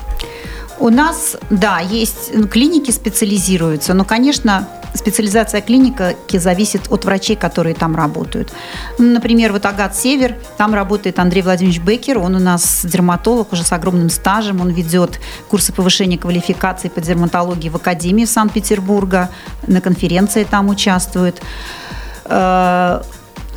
У 0.81 0.91
нас, 0.91 1.37
да, 1.51 1.81
есть 1.81 2.31
ну, 2.33 2.47
клиники 2.47 2.93
специализируются, 2.93 3.95
но, 3.95 4.05
конечно, 4.05 4.69
специализация 4.95 5.61
клиники 5.61 6.39
зависит 6.39 6.83
от 6.91 7.05
врачей, 7.05 7.35
которые 7.35 7.75
там 7.75 7.97
работают. 7.97 8.53
Например, 8.99 9.53
вот 9.53 9.67
Агат 9.67 9.97
Север, 9.97 10.37
там 10.57 10.75
работает 10.75 11.19
Андрей 11.19 11.43
Владимирович 11.43 11.81
Бекер, 11.81 12.19
он 12.19 12.37
у 12.37 12.39
нас 12.39 12.83
дерматолог 12.85 13.53
уже 13.53 13.65
с 13.65 13.73
огромным 13.73 14.09
стажем, 14.09 14.61
он 14.61 14.71
ведет 14.71 15.21
курсы 15.49 15.73
повышения 15.73 16.17
квалификации 16.17 16.89
по 16.89 17.01
дерматологии 17.01 17.69
в 17.69 17.77
Академии 17.77 18.25
Санкт-Петербурга, 18.25 19.31
на 19.67 19.81
конференции 19.81 20.45
там 20.45 20.69
участвует. 20.69 21.43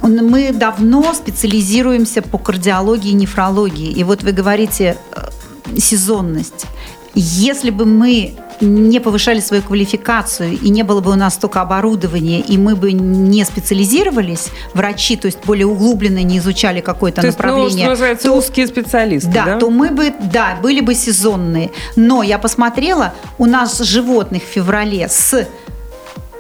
Мы 0.02 0.52
давно 0.52 1.14
специализируемся 1.14 2.22
по 2.22 2.38
кардиологии 2.38 3.12
и 3.12 3.14
нефрологии. 3.14 3.92
И 3.92 4.04
вот 4.04 4.24
вы 4.24 4.32
говорите 4.32 4.98
э, 5.16 5.78
сезонность. 5.78 6.66
Если 7.14 7.70
бы 7.70 7.86
мы 7.86 8.36
не 8.62 9.00
повышали 9.00 9.40
свою 9.40 9.64
квалификацию, 9.64 10.54
и 10.54 10.70
не 10.70 10.84
было 10.84 11.02
бы 11.02 11.12
у 11.12 11.16
нас 11.16 11.34
столько 11.34 11.62
оборудования, 11.62 12.40
и 12.40 12.58
мы 12.58 12.76
бы 12.76 12.92
не 12.92 13.44
специализировались, 13.44 14.50
врачи, 14.74 15.16
то 15.16 15.26
есть 15.26 15.40
более 15.46 15.66
углубленно 15.66 16.24
не 16.24 16.38
изучали 16.38 16.80
какое-то 16.80 17.22
то 17.22 17.28
направление. 17.28 17.90
Есть, 17.90 18.02
ну, 18.02 18.32
то, 18.32 18.38
узкие 18.38 18.68
специалисты, 18.68 19.32
да, 19.32 19.46
да? 19.46 19.58
то 19.58 19.70
мы 19.70 19.90
бы, 19.90 20.14
да, 20.32 20.58
были 20.62 20.82
бы 20.82 20.94
сезонные. 20.94 21.72
Но 21.96 22.24
я 22.24 22.38
посмотрела, 22.38 23.14
у 23.38 23.46
нас 23.46 23.80
животных 23.80 24.44
в 24.44 24.48
феврале 24.48 25.08
с 25.10 25.48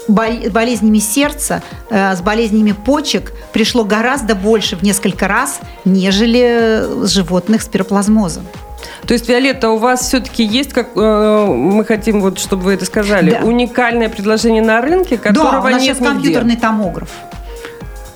болезнями 0.07 0.99
сердца, 0.99 1.61
э, 1.89 2.15
с 2.15 2.21
болезнями 2.21 2.71
почек 2.71 3.33
пришло 3.53 3.83
гораздо 3.83 4.35
больше 4.35 4.75
в 4.75 4.83
несколько 4.83 5.27
раз, 5.27 5.59
нежели 5.85 7.05
животных 7.05 7.61
с 7.61 7.67
пироплазмозом. 7.67 8.45
То 9.05 9.13
есть, 9.13 9.27
Виолетта, 9.27 9.69
у 9.69 9.77
вас 9.77 10.01
все-таки 10.01 10.43
есть, 10.43 10.73
как 10.73 10.89
э, 10.95 11.45
мы 11.45 11.83
хотим, 11.85 12.21
вот, 12.21 12.39
чтобы 12.39 12.63
вы 12.63 12.73
это 12.73 12.85
сказали, 12.85 13.31
да. 13.31 13.45
уникальное 13.45 14.09
предложение 14.09 14.61
на 14.61 14.81
рынке, 14.81 15.17
которого 15.17 15.51
да, 15.51 15.59
у 15.59 15.63
нас 15.63 15.81
нет 15.81 15.97
сейчас 15.97 16.07
компьютерный 16.07 16.55
томограф. 16.55 17.09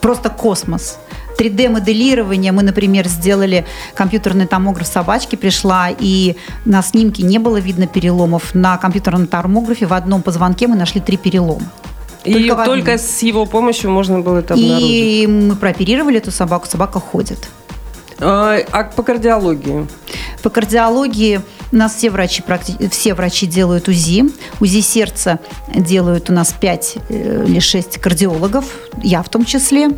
Просто 0.01 0.29
космос. 0.29 0.99
3D-моделирование. 1.37 2.51
Мы, 2.51 2.63
например, 2.63 3.07
сделали 3.07 3.65
компьютерный 3.93 4.47
томограф 4.47 4.87
собачки, 4.87 5.35
пришла, 5.35 5.89
и 5.89 6.35
на 6.65 6.81
снимке 6.81 7.23
не 7.23 7.39
было 7.39 7.57
видно 7.57 7.87
переломов. 7.87 8.53
На 8.53 8.77
компьютерном 8.77 9.27
томографе 9.27 9.85
в 9.85 9.93
одном 9.93 10.21
позвонке 10.21 10.67
мы 10.67 10.75
нашли 10.75 11.01
три 11.01 11.17
перелома. 11.17 11.65
И 12.23 12.33
только, 12.33 12.65
только 12.65 12.97
с 12.97 13.21
его 13.21 13.45
помощью 13.45 13.91
можно 13.91 14.19
было 14.19 14.39
это 14.39 14.55
обнаружить. 14.55 14.89
И 14.89 15.27
мы 15.27 15.55
прооперировали 15.55 16.17
эту 16.17 16.31
собаку, 16.31 16.67
собака 16.67 16.99
ходит. 16.99 17.37
А, 18.19 18.57
а 18.71 18.83
по 18.83 19.03
кардиологии? 19.03 19.87
По 20.41 20.49
кардиологии 20.49 21.41
у 21.71 21.75
нас 21.75 21.95
все 21.95 22.09
врачи, 22.09 22.43
все 22.89 23.13
врачи 23.13 23.45
делают 23.45 23.87
УЗИ. 23.87 24.25
УЗИ 24.59 24.81
сердца 24.81 25.39
делают 25.73 26.29
у 26.29 26.33
нас 26.33 26.53
5 26.59 26.97
э, 27.09 27.45
или 27.47 27.59
6 27.59 27.97
кардиологов, 27.97 28.65
я 29.03 29.21
в 29.21 29.29
том 29.29 29.45
числе. 29.45 29.89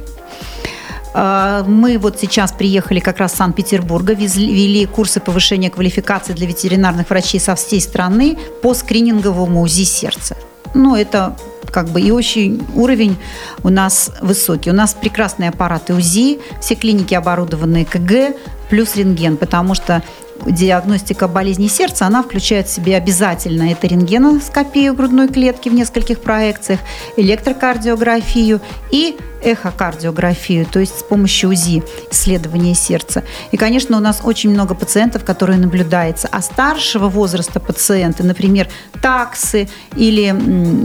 А, 1.20 1.64
мы 1.64 1.98
вот 1.98 2.20
сейчас 2.20 2.52
приехали 2.52 3.00
как 3.00 3.18
раз 3.18 3.34
с 3.34 3.38
Санкт-Петербурга, 3.38 4.14
вели 4.14 4.86
курсы 4.86 5.20
повышения 5.20 5.72
квалификации 5.72 6.34
для 6.34 6.46
ветеринарных 6.46 7.10
врачей 7.10 7.40
со 7.40 7.56
всей 7.56 7.82
страны 7.82 8.38
по 8.62 8.76
скрининговому 8.76 9.62
УЗИ 9.62 9.84
сердца. 9.84 10.38
Ну, 10.76 10.96
это 10.96 11.36
как 11.72 11.90
бы 11.90 12.02
и 12.02 12.12
очень 12.12 12.64
уровень 12.76 13.18
у 13.64 13.70
нас 13.70 14.12
высокий. 14.22 14.70
У 14.70 14.74
нас 14.74 14.94
прекрасные 14.94 15.50
аппараты 15.50 15.96
УЗИ, 15.96 16.38
все 16.62 16.76
клиники 16.76 17.16
оборудованы 17.16 17.84
КГ, 17.84 18.36
плюс 18.70 18.96
рентген, 18.96 19.38
потому 19.38 19.74
что 19.74 20.04
диагностика 20.46 21.28
болезни 21.28 21.68
сердца, 21.68 22.06
она 22.06 22.22
включает 22.22 22.68
в 22.68 22.72
себе 22.72 22.96
обязательно 22.96 23.72
это 23.72 23.88
рентгеноскопию 23.88 24.94
грудной 24.94 25.30
клетки 25.30 25.70
в 25.70 25.74
нескольких 25.74 26.22
проекциях, 26.22 26.80
электрокардиографию 27.16 28.62
и 28.92 29.18
эхокардиографию, 29.44 30.66
то 30.66 30.80
есть 30.80 31.00
с 31.00 31.04
помощью 31.04 31.50
УЗИ 31.50 31.84
исследования 32.12 32.76
сердца. 32.76 33.24
И, 33.52 33.58
конечно, 33.58 33.98
у 33.98 34.00
нас 34.00 34.22
очень 34.24 34.50
много 34.50 34.76
пациентов, 34.76 35.24
которые 35.24 35.60
наблюдаются. 35.60 36.28
А 36.32 36.42
старшего 36.42 37.10
возраста 37.10 37.60
пациенты, 37.60 38.24
например, 38.24 38.68
таксы 39.02 39.70
или 39.96 40.36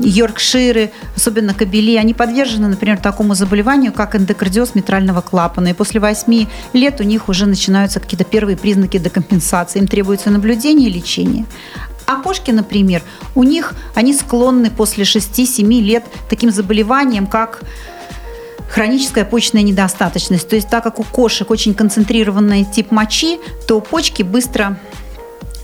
йоркширы, 0.07 0.93
особенно 1.17 1.55
кобели, 1.55 1.97
они 1.97 2.15
подвержены, 2.15 2.69
например, 2.69 2.99
такому 2.99 3.35
заболеванию, 3.35 3.93
как 3.93 4.15
эндокардиоз 4.15 4.75
митрального 4.75 5.21
клапана. 5.21 5.69
И 5.69 5.73
после 5.73 6.01
8 6.01 6.47
лет 6.73 7.01
у 7.01 7.05
них 7.05 7.29
уже 7.29 7.47
начинаются 7.47 8.01
какие-то 8.01 8.25
первые 8.25 8.57
признаки 8.57 8.99
декомпенсации. 8.99 9.79
Им 9.79 9.87
требуется 9.87 10.31
наблюдение 10.31 10.89
и 10.89 10.93
лечение. 10.93 11.47
А 12.07 12.17
кошки, 12.17 12.51
например, 12.51 13.03
у 13.35 13.43
них 13.43 13.75
они 13.95 14.13
склонны 14.13 14.71
после 14.71 15.05
6-7 15.05 15.63
лет 15.81 16.05
таким 16.29 16.51
заболеваниям, 16.51 17.27
как 17.27 17.63
хроническая 18.73 19.27
почечная 19.27 19.63
недостаточность. 19.63 20.49
То 20.49 20.57
есть 20.57 20.69
так 20.69 20.83
как 20.83 20.99
у 20.99 21.03
кошек 21.03 21.51
очень 21.51 21.75
концентрированный 21.75 22.65
тип 22.65 22.91
мочи, 22.91 23.39
то 23.69 23.81
почки 23.81 24.23
быстро 24.23 24.79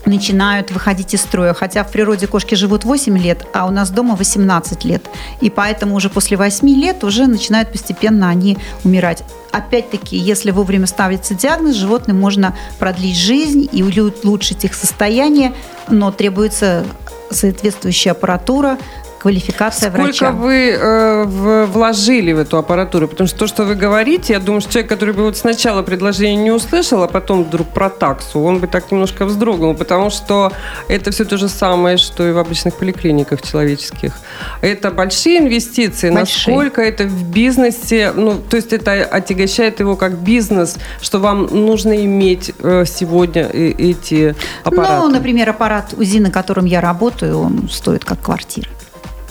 начинают 0.04 0.70
выходить 0.70 1.14
из 1.14 1.22
строя. 1.22 1.54
Хотя 1.54 1.84
в 1.84 1.90
природе 1.90 2.26
кошки 2.26 2.54
живут 2.54 2.84
8 2.84 3.18
лет, 3.18 3.46
а 3.54 3.66
у 3.66 3.70
нас 3.70 3.90
дома 3.90 4.14
18 4.14 4.84
лет. 4.84 5.08
И 5.40 5.48
поэтому 5.48 5.96
уже 5.96 6.10
после 6.10 6.36
8 6.36 6.68
лет 6.68 7.02
уже 7.02 7.26
начинают 7.26 7.72
постепенно 7.72 8.28
они 8.28 8.58
умирать. 8.84 9.24
Опять-таки, 9.52 10.16
если 10.16 10.50
вовремя 10.50 10.86
ставится 10.86 11.34
диагноз, 11.34 11.76
животным 11.76 12.20
можно 12.20 12.54
продлить 12.78 13.16
жизнь 13.16 13.68
и 13.72 13.82
улучшить 13.82 14.64
их 14.64 14.74
состояние, 14.74 15.54
но 15.88 16.10
требуется 16.10 16.84
соответствующая 17.30 18.10
аппаратура, 18.10 18.78
квалификация 19.18 19.90
Сколько 19.90 20.02
врача. 20.02 20.26
Сколько 20.26 20.32
вы 20.32 20.70
э, 20.70 21.24
в, 21.24 21.66
вложили 21.66 22.32
в 22.32 22.38
эту 22.38 22.58
аппаратуру? 22.58 23.08
Потому 23.08 23.28
что 23.28 23.38
то, 23.38 23.46
что 23.46 23.64
вы 23.64 23.74
говорите, 23.74 24.32
я 24.32 24.40
думаю, 24.40 24.60
что 24.60 24.72
человек, 24.72 24.90
который 24.90 25.14
бы 25.14 25.22
вот 25.24 25.36
сначала 25.36 25.82
предложение 25.82 26.36
не 26.36 26.50
услышал, 26.50 27.02
а 27.02 27.08
потом 27.08 27.44
вдруг 27.44 27.68
про 27.68 27.90
таксу, 27.90 28.40
он 28.40 28.58
бы 28.58 28.66
так 28.66 28.90
немножко 28.90 29.24
вздрогнул, 29.24 29.74
потому 29.74 30.10
что 30.10 30.52
это 30.88 31.10
все 31.10 31.24
то 31.24 31.36
же 31.36 31.48
самое, 31.48 31.96
что 31.96 32.26
и 32.28 32.32
в 32.32 32.38
обычных 32.38 32.74
поликлиниках 32.76 33.42
человеческих. 33.42 34.12
Это 34.60 34.90
большие 34.90 35.38
инвестиции. 35.38 36.10
Большие. 36.10 36.54
Насколько 36.56 36.82
это 36.82 37.04
в 37.04 37.22
бизнесе, 37.24 38.12
ну, 38.14 38.38
то 38.38 38.56
есть 38.56 38.72
это 38.72 38.92
отягощает 38.92 39.80
его 39.80 39.96
как 39.96 40.18
бизнес, 40.18 40.76
что 41.00 41.18
вам 41.18 41.46
нужно 41.46 42.04
иметь 42.04 42.52
э, 42.60 42.84
сегодня 42.86 43.42
эти 43.42 44.34
аппараты? 44.64 45.02
Ну, 45.02 45.08
например, 45.08 45.48
аппарат 45.50 45.94
УЗИ, 45.96 46.18
на 46.18 46.30
котором 46.30 46.64
я 46.64 46.80
работаю, 46.80 47.38
он 47.38 47.68
стоит 47.68 48.04
как 48.04 48.20
квартира. 48.20 48.68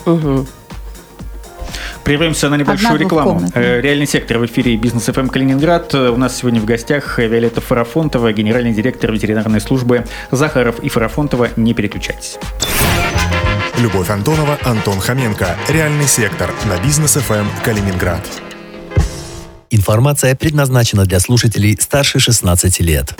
Угу. 0.07 0.47
Прервемся 2.03 2.49
на 2.49 2.55
небольшую 2.55 2.93
Одна 2.93 3.03
рекламу. 3.03 3.41
Э, 3.53 3.81
реальный 3.81 4.07
сектор 4.07 4.37
в 4.37 4.45
эфире 4.45 4.77
Бизнес 4.77 5.03
ФМ 5.03 5.27
Калининград. 5.27 5.93
У 5.93 6.15
нас 6.15 6.37
сегодня 6.37 6.61
в 6.61 6.65
гостях 6.65 7.19
Виолетта 7.19 7.59
Фарафонтова, 7.59 8.31
генеральный 8.31 8.73
директор 8.73 9.11
ветеринарной 9.11 9.59
службы 9.59 10.05
Захаров 10.31 10.79
и 10.79 10.87
Фарафонтова. 10.87 11.49
Не 11.57 11.73
переключайтесь. 11.73 12.37
Любовь 13.77 14.09
Антонова, 14.09 14.57
Антон 14.63 15.01
Хоменко. 15.01 15.57
Реальный 15.67 16.07
сектор 16.07 16.49
на 16.65 16.81
Бизнес 16.81 17.15
ФМ 17.15 17.45
Калининград. 17.63 18.25
Информация 19.69 20.33
предназначена 20.33 21.05
для 21.05 21.19
слушателей 21.19 21.77
старше 21.77 22.19
16 22.19 22.79
лет. 22.79 23.19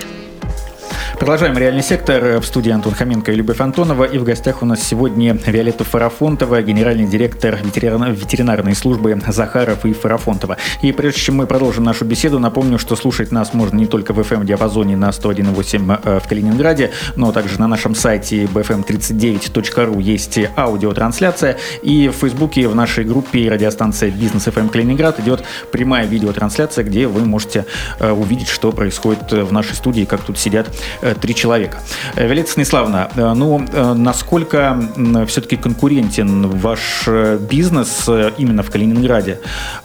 Продолжаем 1.21 1.55
«Реальный 1.55 1.83
сектор». 1.83 2.39
В 2.39 2.45
студии 2.47 2.71
Антон 2.71 2.95
Хоменко 2.95 3.31
и 3.31 3.35
Любовь 3.35 3.61
Антонова. 3.61 4.05
И 4.05 4.17
в 4.17 4.23
гостях 4.23 4.63
у 4.63 4.65
нас 4.65 4.81
сегодня 4.81 5.37
Виолетта 5.45 5.83
Фарафонтова, 5.83 6.63
генеральный 6.63 7.05
директор 7.05 7.59
ветеринарной 7.61 8.73
службы 8.73 9.21
Захаров 9.27 9.85
и 9.85 9.93
Фарафонтова. 9.93 10.57
И 10.81 10.91
прежде 10.91 11.21
чем 11.21 11.35
мы 11.35 11.45
продолжим 11.45 11.83
нашу 11.83 12.05
беседу, 12.05 12.39
напомню, 12.39 12.79
что 12.79 12.95
слушать 12.95 13.31
нас 13.31 13.53
можно 13.53 13.77
не 13.77 13.85
только 13.85 14.13
в 14.13 14.19
FM-диапазоне 14.19 14.97
на 14.97 15.09
101.8 15.09 16.01
э, 16.03 16.19
в 16.21 16.27
Калининграде, 16.27 16.89
но 17.15 17.31
также 17.31 17.59
на 17.59 17.67
нашем 17.67 17.93
сайте 17.93 18.45
bfm39.ru 18.45 20.01
есть 20.01 20.39
аудиотрансляция. 20.57 21.57
И 21.83 22.07
в 22.07 22.13
Фейсбуке 22.13 22.67
в 22.67 22.73
нашей 22.73 23.03
группе 23.03 23.47
радиостанция 23.47 24.09
«Бизнес 24.09 24.47
FM 24.47 24.69
Калининград» 24.69 25.19
идет 25.19 25.43
прямая 25.71 26.07
видеотрансляция, 26.07 26.83
где 26.83 27.05
вы 27.05 27.25
можете 27.25 27.67
э, 27.99 28.11
увидеть, 28.11 28.47
что 28.47 28.71
происходит 28.71 29.31
в 29.31 29.53
нашей 29.53 29.75
студии, 29.75 30.05
как 30.05 30.21
тут 30.21 30.39
сидят 30.39 30.67
э, 31.03 31.10
три 31.15 31.35
человека. 31.35 31.77
Э, 32.15 32.25
Виолетта 32.25 32.51
Станиславовна, 32.51 33.09
э, 33.15 33.33
ну, 33.33 33.65
э, 33.71 33.93
насколько 33.93 34.81
все-таки 35.27 35.57
конкурентен 35.57 36.47
ваш 36.49 37.07
бизнес 37.39 38.07
именно 38.37 38.63
в 38.63 38.71
Калининграде? 38.71 39.39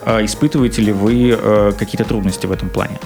Испытываете 0.05 0.81
ли 0.81 0.91
вы 0.91 1.73
какие-то 1.77 2.05
трудности 2.05 2.45
в 2.45 2.51
этом 2.51 2.69
плане? 2.69 2.99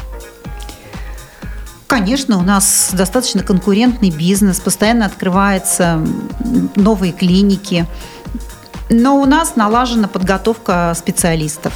Конечно, 1.87 2.37
у 2.37 2.41
нас 2.41 2.91
достаточно 2.93 3.43
конкурентный 3.43 4.11
бизнес, 4.11 4.59
постоянно 4.59 5.05
открываются 5.05 5.99
новые 6.75 7.11
клиники. 7.11 7.85
Но 8.93 9.21
у 9.21 9.25
нас 9.25 9.55
налажена 9.55 10.09
подготовка 10.09 10.93
специалистов. 10.97 11.73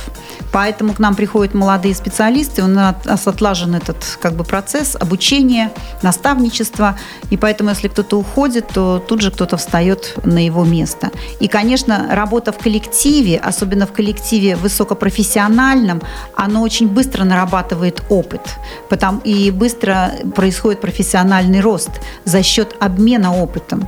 Поэтому 0.51 0.93
к 0.93 0.99
нам 0.99 1.15
приходят 1.15 1.53
молодые 1.53 1.95
специалисты, 1.95 2.61
у 2.61 2.67
нас 2.67 3.25
отлажен 3.25 3.73
этот 3.73 4.17
как 4.21 4.33
бы, 4.33 4.43
процесс 4.43 4.97
обучения, 4.99 5.71
наставничества. 6.01 6.99
И 7.29 7.37
поэтому, 7.37 7.69
если 7.69 7.87
кто-то 7.87 8.19
уходит, 8.19 8.67
то 8.67 8.99
тут 8.99 9.21
же 9.21 9.31
кто-то 9.31 9.55
встает 9.55 10.15
на 10.25 10.45
его 10.45 10.65
место. 10.65 11.09
И, 11.39 11.47
конечно, 11.47 12.09
работа 12.11 12.51
в 12.51 12.57
коллективе, 12.57 13.37
особенно 13.37 13.87
в 13.87 13.93
коллективе 13.93 14.57
высокопрофессиональном, 14.57 16.01
оно 16.35 16.61
очень 16.61 16.89
быстро 16.89 17.23
нарабатывает 17.23 18.03
опыт. 18.09 18.41
Потому, 18.89 19.21
и 19.21 19.51
быстро 19.51 20.11
происходит 20.35 20.81
профессиональный 20.81 21.61
рост 21.61 21.91
за 22.25 22.43
счет 22.43 22.75
обмена 22.81 23.33
опытом. 23.33 23.87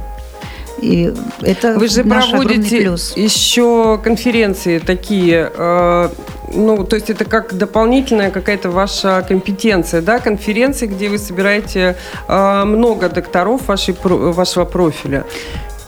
И 0.81 1.13
это 1.41 1.73
Вы 1.77 1.87
же 1.87 2.03
наш 2.03 2.29
проводите 2.29 2.81
плюс. 2.81 3.15
еще 3.17 3.99
конференции 4.03 4.79
такие, 4.79 5.51
э, 5.55 6.09
ну, 6.53 6.83
то 6.83 6.95
есть 6.95 7.09
это 7.09 7.25
как 7.25 7.57
дополнительная 7.57 8.29
какая-то 8.29 8.69
ваша 8.69 9.25
компетенция, 9.27 10.01
да, 10.01 10.19
конференции, 10.19 10.85
где 10.85 11.09
вы 11.09 11.17
собираете 11.17 11.95
э, 12.27 12.63
много 12.65 13.09
докторов 13.09 13.67
вашей, 13.67 13.95
вашего 14.03 14.65
профиля 14.65 15.25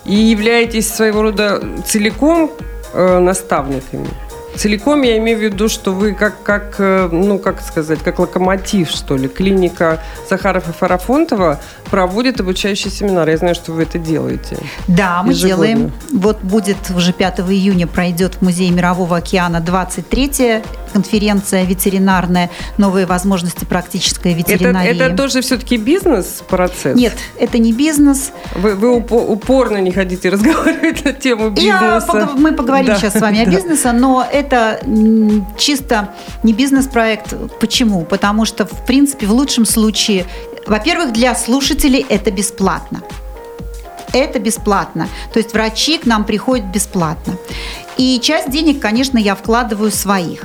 и 0.06 0.16
являетесь 0.16 0.92
своего 0.92 1.22
рода 1.22 1.62
целиком 1.86 2.52
э, 2.94 3.20
наставниками. 3.20 4.08
Целиком 4.56 5.02
я 5.04 5.18
имею 5.18 5.38
в 5.38 5.42
виду, 5.42 5.70
что 5.70 5.94
вы 5.94 6.14
как, 6.14 6.44
как, 6.44 6.76
э, 6.80 7.10
ну, 7.12 7.40
как 7.40 7.62
сказать, 7.62 8.00
как 8.00 8.20
локомотив, 8.20 8.90
что 8.90 9.16
ли. 9.16 9.28
Клиника 9.28 10.02
Захаров 10.30 10.68
и 10.70 10.72
Фарафонтова 10.72 11.60
проводит 11.90 12.40
обучающие 12.40 12.92
семинары. 12.92 13.32
Я 13.32 13.38
знаю, 13.38 13.56
что 13.56 13.72
вы 13.72 13.84
это 13.84 13.98
делаете. 13.98 14.58
Да, 14.88 15.24
мы 15.24 15.32
ежегодно. 15.32 15.66
делаем. 15.66 15.92
Вот 16.12 16.42
будет 16.42 16.78
уже 16.96 17.14
5 17.14 17.40
июня 17.42 17.88
пройдет 17.88 18.36
в 18.36 18.42
Музее 18.42 18.72
Мирового 18.72 19.18
океана 19.18 19.60
23 19.62 20.62
конференция 20.92 21.64
ветеринарная 21.66 22.50
«Новые 22.78 23.06
возможности 23.06 23.66
практической 23.66 24.34
ветеринарии». 24.34 24.92
Это, 24.92 25.06
это 25.06 25.18
тоже 25.18 25.42
все-таки 25.42 25.78
бизнес-процесс? 25.78 26.96
Нет, 26.98 27.14
это 27.38 27.58
не 27.58 27.74
бизнес. 27.74 28.32
Вы, 28.56 28.76
вы 28.76 28.96
упорно 28.96 29.78
не 29.78 29.92
хотите 29.92 30.30
разговаривать 30.30 31.06
на 31.06 31.14
тему 31.14 31.50
бизнеса? 31.50 32.06
Я, 32.14 32.30
мы 32.36 32.54
поговорим 32.54 32.88
да. 32.88 32.98
сейчас 32.98 33.14
с 33.14 33.22
вами 33.22 33.42
о 33.42 33.46
бизнесе, 33.46 33.92
но 33.92 34.26
это 34.40 34.82
чисто 35.58 36.14
не 36.44 36.54
бизнес-проект. 36.54 37.34
Почему? 37.60 38.06
Потому 38.06 38.46
что, 38.46 38.66
в 38.66 38.86
принципе, 38.86 39.28
в 39.28 39.32
лучшем 39.32 39.66
случае, 39.66 40.26
во-первых, 40.66 41.14
для 41.14 41.36
слушателей 41.36 42.06
это 42.10 42.32
бесплатно. 42.32 43.02
Это 44.14 44.40
бесплатно. 44.40 45.08
То 45.34 45.40
есть 45.40 45.54
врачи 45.54 45.98
к 45.98 46.06
нам 46.06 46.24
приходят 46.24 46.66
бесплатно. 46.66 47.36
И 47.98 48.20
часть 48.20 48.50
денег, 48.50 48.80
конечно, 48.80 49.18
я 49.18 49.36
вкладываю 49.36 49.92
своих. 49.92 50.44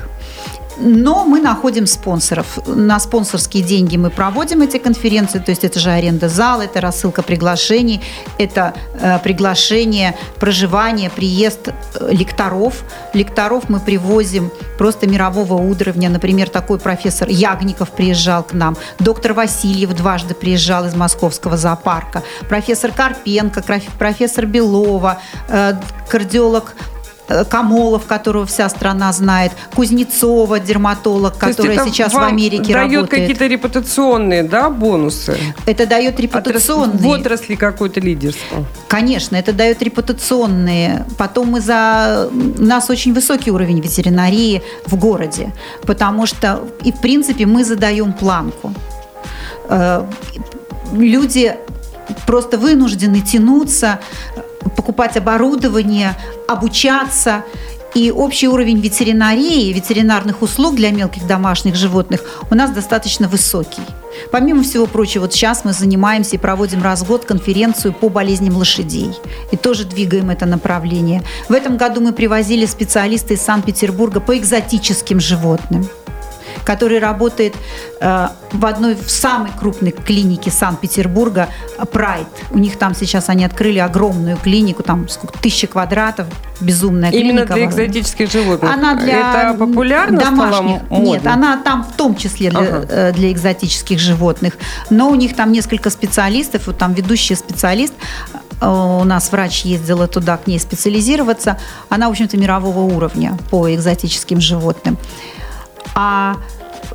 Но 0.76 1.24
мы 1.24 1.40
находим 1.40 1.86
спонсоров. 1.86 2.58
На 2.66 2.98
спонсорские 2.98 3.62
деньги 3.62 3.96
мы 3.96 4.10
проводим 4.10 4.62
эти 4.62 4.78
конференции, 4.78 5.38
то 5.38 5.50
есть 5.50 5.64
это 5.64 5.78
же 5.78 5.90
аренда 5.90 6.28
зала, 6.28 6.62
это 6.62 6.80
рассылка 6.80 7.22
приглашений, 7.22 8.00
это 8.38 8.74
э, 9.00 9.18
приглашение, 9.20 10.16
проживание, 10.38 11.10
приезд 11.10 11.68
э, 11.68 12.08
лекторов. 12.12 12.82
Лекторов 13.12 13.68
мы 13.68 13.80
привозим 13.80 14.50
просто 14.78 15.06
мирового 15.06 15.54
уровня. 15.54 16.10
Например, 16.10 16.48
такой 16.48 16.78
профессор 16.78 17.28
Ягников 17.28 17.90
приезжал 17.90 18.42
к 18.42 18.52
нам, 18.52 18.76
доктор 18.98 19.32
Васильев 19.34 19.94
дважды 19.94 20.34
приезжал 20.34 20.86
из 20.86 20.94
московского 20.94 21.56
зоопарка, 21.56 22.22
профессор 22.48 22.92
Карпенко, 22.92 23.62
профессор 23.98 24.46
Белова, 24.46 25.20
э, 25.48 25.74
кардиолог 26.08 26.74
Камолов, 27.48 28.06
которого 28.06 28.44
вся 28.46 28.68
страна 28.68 29.12
знает, 29.12 29.52
Кузнецова, 29.74 30.60
дерматолог, 30.60 31.34
То 31.34 31.48
которая 31.48 31.84
сейчас 31.84 32.12
в 32.12 32.18
Америке 32.18 32.74
дает 32.74 32.92
работает. 32.92 33.10
какие-то 33.10 33.46
репутационные 33.46 34.42
да, 34.42 34.68
бонусы? 34.70 35.36
Это 35.66 35.86
дает 35.86 36.20
репутационные. 36.20 36.98
В 36.98 37.06
отрасли 37.08 37.54
какое-то 37.54 38.00
лидерство. 38.00 38.64
Конечно, 38.88 39.36
это 39.36 39.52
дает 39.52 39.82
репутационные. 39.82 41.06
Потом 41.16 41.48
мы 41.52 41.60
за... 41.60 42.28
У 42.30 42.62
нас 42.62 42.90
очень 42.90 43.14
высокий 43.14 43.50
уровень 43.50 43.80
ветеринарии 43.80 44.62
в 44.86 44.96
городе, 44.96 45.52
потому 45.82 46.26
что, 46.26 46.68
и 46.82 46.92
в 46.92 47.00
принципе, 47.00 47.46
мы 47.46 47.64
задаем 47.64 48.12
планку. 48.12 48.72
Э, 49.68 50.04
люди 50.92 51.56
просто 52.26 52.58
вынуждены 52.58 53.20
тянуться 53.20 54.00
покупать 54.76 55.16
оборудование, 55.16 56.16
обучаться. 56.48 57.44
И 57.94 58.10
общий 58.10 58.48
уровень 58.48 58.80
ветеринарии, 58.80 59.72
ветеринарных 59.72 60.42
услуг 60.42 60.74
для 60.74 60.90
мелких 60.90 61.28
домашних 61.28 61.76
животных 61.76 62.22
у 62.50 62.54
нас 62.56 62.72
достаточно 62.72 63.28
высокий. 63.28 63.82
Помимо 64.32 64.64
всего 64.64 64.86
прочего, 64.86 65.22
вот 65.22 65.32
сейчас 65.32 65.64
мы 65.64 65.72
занимаемся 65.72 66.34
и 66.34 66.38
проводим 66.38 66.82
раз 66.82 67.02
в 67.02 67.06
год 67.06 67.24
конференцию 67.24 67.92
по 67.92 68.08
болезням 68.08 68.56
лошадей. 68.56 69.14
И 69.52 69.56
тоже 69.56 69.84
двигаем 69.84 70.30
это 70.30 70.44
направление. 70.44 71.22
В 71.48 71.52
этом 71.52 71.76
году 71.76 72.00
мы 72.00 72.12
привозили 72.12 72.66
специалиста 72.66 73.34
из 73.34 73.42
Санкт-Петербурга 73.42 74.18
по 74.18 74.36
экзотическим 74.36 75.20
животным 75.20 75.88
который 76.64 76.98
работает 76.98 77.54
э, 78.00 78.28
в 78.52 78.66
одной 78.66 78.94
в 78.94 79.10
самой 79.10 79.50
крупной 79.58 79.92
клинике 79.92 80.50
Санкт-Петербурга 80.50 81.48
Прайд. 81.92 82.26
У 82.50 82.58
них 82.58 82.78
там 82.78 82.94
сейчас 82.94 83.28
они 83.28 83.44
открыли 83.44 83.78
огромную 83.78 84.36
клинику, 84.36 84.82
там 84.82 85.08
сколько 85.08 85.38
тысяча 85.38 85.66
квадратов, 85.66 86.26
безумная 86.60 87.10
Именно 87.10 87.46
клиника. 87.46 87.54
для 87.54 87.64
экзотических 87.66 88.30
животных. 88.30 88.70
Она 88.70 88.94
для 88.94 89.48
это 89.48 89.58
популярно 89.58 90.20
домашних. 90.20 90.90
Нет, 90.90 91.26
она 91.26 91.58
там 91.58 91.84
в 91.84 91.92
том 91.92 92.16
числе 92.16 92.50
для, 92.50 92.60
ага. 92.60 92.86
Э, 92.88 93.12
для 93.12 93.30
экзотических 93.32 93.98
животных. 93.98 94.54
Но 94.90 95.10
у 95.10 95.14
них 95.14 95.36
там 95.36 95.52
несколько 95.52 95.90
специалистов, 95.90 96.66
вот 96.66 96.78
там 96.78 96.94
ведущий 96.94 97.34
специалист 97.34 97.92
э, 98.60 98.66
у 98.66 99.04
нас 99.04 99.30
врач 99.32 99.64
ездила 99.64 100.06
туда 100.06 100.36
к 100.36 100.46
ней 100.46 100.58
специализироваться. 100.58 101.58
Она, 101.88 102.08
в 102.08 102.12
общем-то, 102.12 102.36
мирового 102.36 102.80
уровня 102.80 103.36
по 103.50 103.72
экзотическим 103.74 104.40
животным. 104.40 104.96
А 105.94 106.36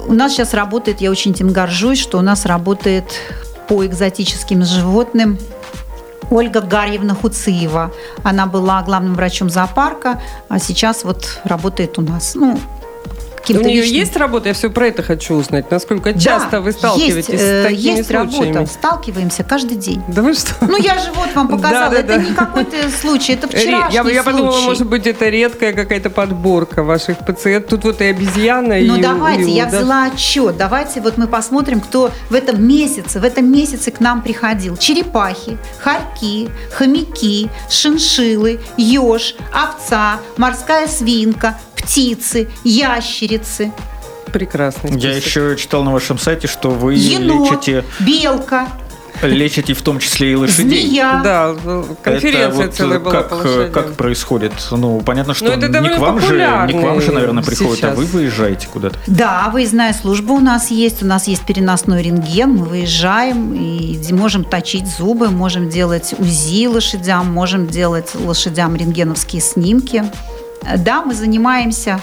у 0.08 0.14
нас 0.14 0.34
сейчас 0.34 0.54
работает, 0.54 1.02
я 1.02 1.12
очень 1.12 1.32
этим 1.32 1.52
горжусь, 1.52 2.00
что 2.00 2.18
у 2.18 2.22
нас 2.22 2.46
работает 2.46 3.06
по 3.68 3.86
экзотическим 3.86 4.64
животным 4.64 5.38
Ольга 6.30 6.62
Гарьевна 6.62 7.16
Хуциева. 7.16 7.92
Она 8.24 8.46
была 8.46 8.82
главным 8.84 9.16
врачом 9.16 9.50
зоопарка, 9.50 10.22
а 10.48 10.60
сейчас 10.60 11.04
вот 11.04 11.40
работает 11.44 11.98
у 11.98 12.02
нас. 12.02 12.36
Ну, 12.36 12.60
каким-то 13.41 13.63
У 13.63 13.67
нее 13.67 13.82
личным... 13.82 13.99
есть 13.99 14.17
работа? 14.17 14.49
Я 14.49 14.54
все 14.54 14.69
про 14.69 14.88
это 14.88 15.04
хочу 15.04 15.36
узнать. 15.36 15.71
Насколько 15.71 16.13
часто 16.13 16.52
да, 16.52 16.62
вы 16.62 16.71
сталкиваетесь 16.71 17.30
есть, 17.30 17.43
с 17.43 17.63
такими 17.63 17.97
есть 17.97 18.08
случаями? 18.08 18.54
работа. 18.54 18.73
Сталкиваемся 18.73 19.43
каждый 19.43 19.78
день. 19.78 20.02
Да 20.08 20.21
вы 20.21 20.34
что? 20.34 20.54
Ну, 20.62 20.78
я 20.78 20.97
же 20.97 21.12
вот 21.13 21.34
вам 21.36 21.47
показала. 21.47 21.89
Да, 21.89 21.89
да, 21.89 21.99
это 21.99 22.08
да. 22.08 22.17
не 22.17 22.34
какой-то 22.34 22.78
случай, 22.89 23.34
это 23.34 23.47
вчерашний 23.49 23.95
я, 23.95 24.04
я 24.10 24.23
подумала, 24.23 24.60
может 24.62 24.88
быть, 24.88 25.08
это 25.08 25.30
редкая 25.30 25.73
какая-то 25.73 26.10
подборка 26.10 26.84
ваших 26.84 27.19
пациентов. 27.25 27.69
Тут 27.69 27.84
вот 27.84 28.02
и 28.02 28.06
обезьяна, 28.06 28.75
ну, 28.80 28.97
и 28.97 29.02
давайте, 29.02 29.43
и, 29.43 29.52
я 29.52 29.65
да? 29.65 29.80
взяла 29.80 30.04
отчет. 30.06 30.58
Давайте 30.58 31.02
вот 31.02 31.17
мы 31.17 31.28
посмотрим, 31.28 31.82
кто 31.82 32.12
в 32.30 32.34
этом 32.34 32.65
месяце, 32.65 33.19
в 33.19 33.23
этом 33.23 33.52
месяце 33.52 33.91
к 33.91 33.99
нам 33.99 34.21
приходил. 34.21 34.78
Черепахи, 34.78 35.58
хорьки, 35.80 36.49
хомяки, 36.71 37.49
шиншилы, 37.69 38.60
еж, 38.78 39.36
овца, 39.54 40.19
морская 40.38 40.88
свинка, 40.88 41.58
птицы, 41.75 42.49
ящерицы. 42.63 43.29
Прекрасно. 44.32 44.89
Я 44.89 45.15
еще 45.15 45.56
читал 45.58 45.84
на 45.84 45.92
вашем 45.92 46.20
сайте, 46.20 46.48
что 46.48 46.70
вы 46.70 46.96
Енот, 46.96 47.52
лечите... 47.52 47.84
белка, 48.00 48.68
Лечите 49.22 49.74
в 49.74 49.82
том 49.82 50.00
числе 50.00 50.32
и 50.32 50.36
лошадей. 50.36 50.88
Змея. 50.88 51.22
Да, 51.24 51.56
конференция 52.04 52.48
Это 52.48 52.56
вот 52.56 52.74
целая 52.74 53.00
была 53.00 53.12
как, 53.12 53.30
по 53.30 53.34
лошадям. 53.36 53.72
как 53.72 53.94
происходит? 53.96 54.54
Ну, 54.72 55.02
понятно, 55.02 55.34
что 55.34 55.46
Ну, 55.46 55.52
это 55.52 55.68
не 55.68 55.89
к 55.89 56.00
вам 56.00 56.22
же, 56.22 56.36
не 56.68 56.74
к 56.74 56.82
вам 56.82 57.02
же, 57.02 57.12
наверное, 57.12 57.44
приходят, 57.44 57.84
а 57.84 57.88
сейчас. 57.88 57.98
вы 57.98 58.06
выезжаете 58.06 58.68
куда-то. 58.72 58.98
Да, 59.08 59.50
выездная 59.52 59.94
служба 59.94 60.34
у 60.34 60.39
нас 60.39 60.72
есть. 60.72 61.04
У 61.04 61.06
нас 61.06 61.28
есть 61.28 61.46
переносной 61.46 62.02
рентген. 62.02 62.52
Мы 62.52 62.65
выезжаем 62.65 63.54
и 63.54 64.00
можем 64.13 64.44
точить 64.44 64.88
зубы, 64.88 65.30
можем 65.30 65.70
делать 65.70 66.13
УЗИ 66.18 66.68
лошадям, 66.68 67.32
можем 67.32 67.68
делать 67.68 68.12
лошадям 68.15 68.76
рентгеновские 68.76 69.42
снимки. 69.42 70.04
Да, 70.78 71.04
мы 71.04 71.13
занимаемся. 71.13 72.00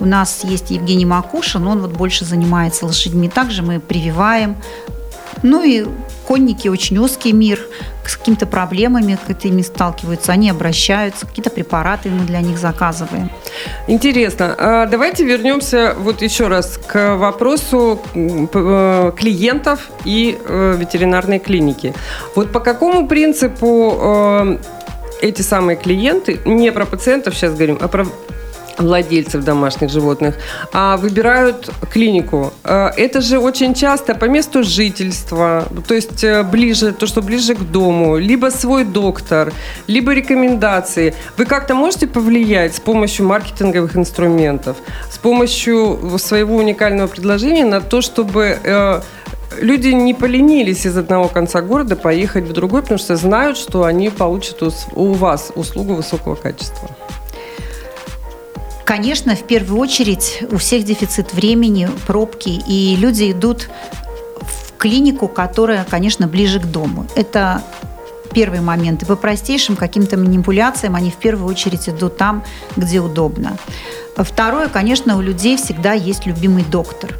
У 0.00 0.04
нас 0.04 0.40
есть 0.44 0.70
Евгений 0.70 1.06
Макушин, 1.06 1.66
он 1.66 1.80
вот 1.80 1.92
больше 1.92 2.24
занимается 2.24 2.86
лошадьми. 2.86 3.28
Также 3.28 3.62
мы 3.62 3.80
прививаем. 3.80 4.56
Ну 5.42 5.64
и 5.64 5.86
конники 6.26 6.68
очень 6.68 6.98
узкий 6.98 7.32
мир, 7.32 7.60
с 8.06 8.16
какими-то 8.16 8.46
проблемами 8.46 9.18
какими 9.26 9.62
сталкиваются, 9.62 10.32
они 10.32 10.50
обращаются, 10.50 11.26
какие-то 11.26 11.50
препараты 11.50 12.10
мы 12.10 12.24
для 12.24 12.40
них 12.40 12.58
заказываем. 12.58 13.30
Интересно. 13.86 14.54
А 14.58 14.86
Давайте 14.86 15.24
вернемся 15.24 15.94
вот 15.98 16.22
еще 16.22 16.48
раз 16.48 16.78
к 16.78 17.16
вопросу 17.16 18.00
э, 18.14 19.12
клиентов 19.16 19.90
и 20.04 20.38
э, 20.44 20.76
ветеринарной 20.78 21.38
клиники. 21.38 21.94
Вот 22.34 22.52
по 22.52 22.60
какому 22.60 23.08
принципу 23.08 23.98
э, 24.00 24.58
эти 25.22 25.42
самые 25.42 25.76
клиенты, 25.76 26.40
не 26.44 26.70
про 26.72 26.84
пациентов 26.84 27.34
сейчас 27.34 27.54
говорим, 27.54 27.78
а 27.80 27.88
про 27.88 28.06
владельцев 28.78 29.44
домашних 29.44 29.90
животных, 29.90 30.34
а 30.72 30.96
выбирают 30.96 31.70
клинику. 31.92 32.52
Э, 32.64 32.90
Это 32.96 33.20
же 33.20 33.38
очень 33.38 33.74
часто 33.74 34.14
по 34.14 34.24
месту 34.24 34.62
жительства, 34.62 35.68
то 35.86 35.94
есть 35.94 36.24
э, 36.24 36.42
ближе, 36.42 36.92
то, 36.92 37.06
что 37.06 37.22
ближе 37.22 37.54
к 37.54 37.60
дому, 37.60 38.18
либо 38.18 38.50
свой 38.50 38.84
доктор, 38.84 39.52
либо 39.86 40.12
рекомендации. 40.12 41.14
Вы 41.36 41.44
как-то 41.44 41.74
можете 41.74 42.06
повлиять 42.06 42.74
с 42.74 42.80
помощью 42.80 43.26
маркетинговых 43.26 43.96
инструментов, 43.96 44.76
с 45.10 45.18
помощью 45.18 46.18
своего 46.18 46.56
уникального 46.56 47.06
предложения 47.06 47.64
на 47.64 47.80
то, 47.80 48.00
чтобы 48.00 48.58
э, 48.64 49.00
люди 49.60 49.88
не 49.88 50.14
поленились 50.14 50.86
из 50.86 50.96
одного 50.96 51.28
конца 51.28 51.60
города 51.60 51.96
поехать 51.96 52.44
в 52.44 52.52
другой, 52.52 52.82
потому 52.82 52.98
что 52.98 53.16
знают, 53.16 53.56
что 53.56 53.84
они 53.84 54.10
получат 54.10 54.62
у, 54.94 55.12
вас 55.12 55.52
услугу 55.54 55.94
высокого 55.94 56.34
качества. 56.34 56.88
Конечно, 58.84 59.34
в 59.36 59.44
первую 59.44 59.80
очередь 59.80 60.42
у 60.50 60.56
всех 60.56 60.84
дефицит 60.84 61.32
времени, 61.32 61.88
пробки, 62.06 62.48
и 62.66 62.96
люди 62.96 63.30
идут 63.30 63.68
в 64.40 64.76
клинику, 64.76 65.28
которая, 65.28 65.86
конечно, 65.88 66.26
ближе 66.26 66.60
к 66.60 66.64
дому. 66.64 67.06
Это 67.14 67.62
первый 68.32 68.60
момент. 68.60 69.02
И 69.02 69.06
по 69.06 69.16
простейшим 69.16 69.76
каким-то 69.76 70.16
манипуляциям 70.16 70.94
они 70.94 71.10
в 71.10 71.16
первую 71.16 71.48
очередь 71.48 71.88
идут 71.88 72.16
там, 72.16 72.44
где 72.76 73.00
удобно. 73.00 73.56
Второе, 74.16 74.68
конечно, 74.68 75.16
у 75.16 75.20
людей 75.20 75.56
всегда 75.56 75.92
есть 75.92 76.26
любимый 76.26 76.64
доктор. 76.64 77.14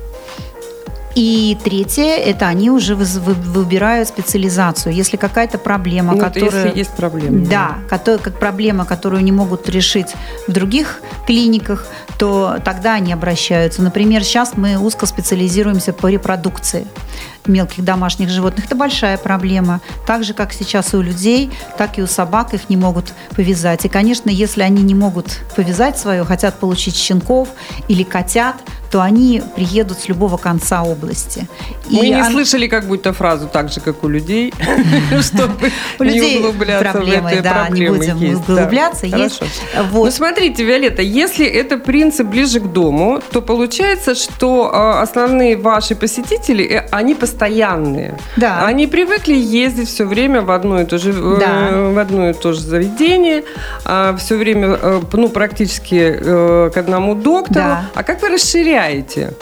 И 1.14 1.58
третье, 1.62 2.16
это 2.16 2.46
они 2.46 2.70
уже 2.70 2.94
выбирают 2.94 4.08
специализацию. 4.08 4.94
Если 4.94 5.16
какая-то 5.16 5.58
проблема, 5.58 6.14
Ну, 6.14 6.20
которая... 6.20 6.66
если 6.66 6.78
есть 6.78 6.90
проблемы. 6.92 7.46
Да, 7.46 7.78
которая, 7.88 8.18
как 8.18 8.38
проблема, 8.38 8.84
которую 8.84 9.22
не 9.22 9.32
могут 9.32 9.68
решить 9.68 10.14
в 10.48 10.52
других 10.52 11.00
клиниках, 11.26 11.86
то 12.18 12.56
тогда 12.64 12.94
они 12.94 13.12
обращаются. 13.12 13.82
Например, 13.82 14.24
сейчас 14.24 14.56
мы 14.56 14.78
узко 14.78 15.06
специализируемся 15.06 15.92
по 15.92 16.06
репродукции 16.06 16.86
мелких 17.46 17.84
домашних 17.84 18.28
животных. 18.28 18.66
Это 18.66 18.76
большая 18.76 19.18
проблема. 19.18 19.80
Так 20.06 20.24
же, 20.24 20.32
как 20.32 20.52
сейчас 20.52 20.94
и 20.94 20.96
у 20.96 21.02
людей, 21.02 21.50
так 21.76 21.98
и 21.98 22.02
у 22.02 22.06
собак 22.06 22.54
их 22.54 22.68
не 22.68 22.76
могут 22.76 23.12
повязать. 23.34 23.84
И, 23.84 23.88
конечно, 23.88 24.30
если 24.30 24.62
они 24.62 24.82
не 24.82 24.94
могут 24.94 25.40
повязать 25.56 25.98
свое, 25.98 26.24
хотят 26.24 26.54
получить 26.54 26.96
щенков 26.96 27.48
или 27.88 28.04
котят, 28.04 28.56
то 28.92 29.00
они 29.00 29.42
приедут 29.56 30.00
с 30.00 30.08
любого 30.08 30.36
конца 30.36 30.82
области. 30.82 31.48
Мы 31.88 32.06
И 32.06 32.10
не 32.10 32.22
он- 32.22 32.30
слышали 32.30 32.66
как 32.66 32.84
будто 32.84 33.14
фразу 33.14 33.48
так 33.50 33.72
же, 33.72 33.80
как 33.80 34.04
у 34.04 34.08
людей, 34.08 34.52
чтобы 35.22 35.72
У 35.98 36.04
не 36.04 36.20
углубляться 36.36 37.00
в 37.00 37.06
эти 37.08 37.40
да, 37.40 37.68
не 37.70 37.88
будем 37.88 38.36
углубляться. 38.36 39.06
Есть. 39.06 39.42
Ну, 39.92 40.10
смотрите, 40.10 40.62
Виолетта, 40.62 41.00
если 41.00 41.46
это 41.46 41.78
принцип 41.78 42.26
ближе 42.26 42.60
к 42.60 42.64
дому, 42.64 43.22
то 43.30 43.40
получается, 43.40 44.14
что 44.14 44.70
э, 44.70 45.02
основные 45.02 45.56
ваши 45.56 45.94
посетители, 45.94 46.62
э, 46.64 46.86
они 46.90 47.14
постоянные. 47.14 48.18
Да. 48.36 48.66
Они 48.66 48.86
привыкли 48.86 49.36
ездить 49.36 49.88
все 49.88 50.04
время 50.04 50.42
в 50.42 50.50
одно 50.50 50.82
и 50.82 50.84
то 50.84 50.98
же, 50.98 51.12
э, 51.12 51.92
в 51.94 51.98
одно 51.98 52.28
и 52.28 52.34
то 52.34 52.52
же 52.52 52.60
заведение, 52.60 53.44
все 54.18 54.36
время, 54.36 54.78
э, 54.82 55.00
ну, 55.14 55.30
практически 55.30 56.12
к 56.72 56.76
одному 56.76 57.14
доктору. 57.14 57.78
А 57.94 58.02
как 58.02 58.20
вы 58.20 58.28
расширяете 58.28 58.81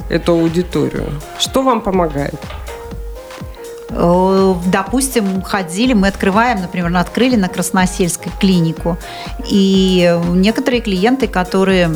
эту 0.09 0.33
аудиторию? 0.33 1.07
Что 1.39 1.63
вам 1.63 1.81
помогает? 1.81 2.35
Э, 3.91 4.55
Допустим, 4.67 5.43
ходили, 5.43 5.93
мы 5.95 6.09
открываем, 6.09 6.61
например, 6.61 6.95
открыли 6.97 7.37
на 7.37 7.49
Красносельской 7.49 8.33
клинику. 8.41 8.97
И 9.49 10.19
некоторые 10.29 10.81
клиенты, 10.81 11.27
которые 11.27 11.91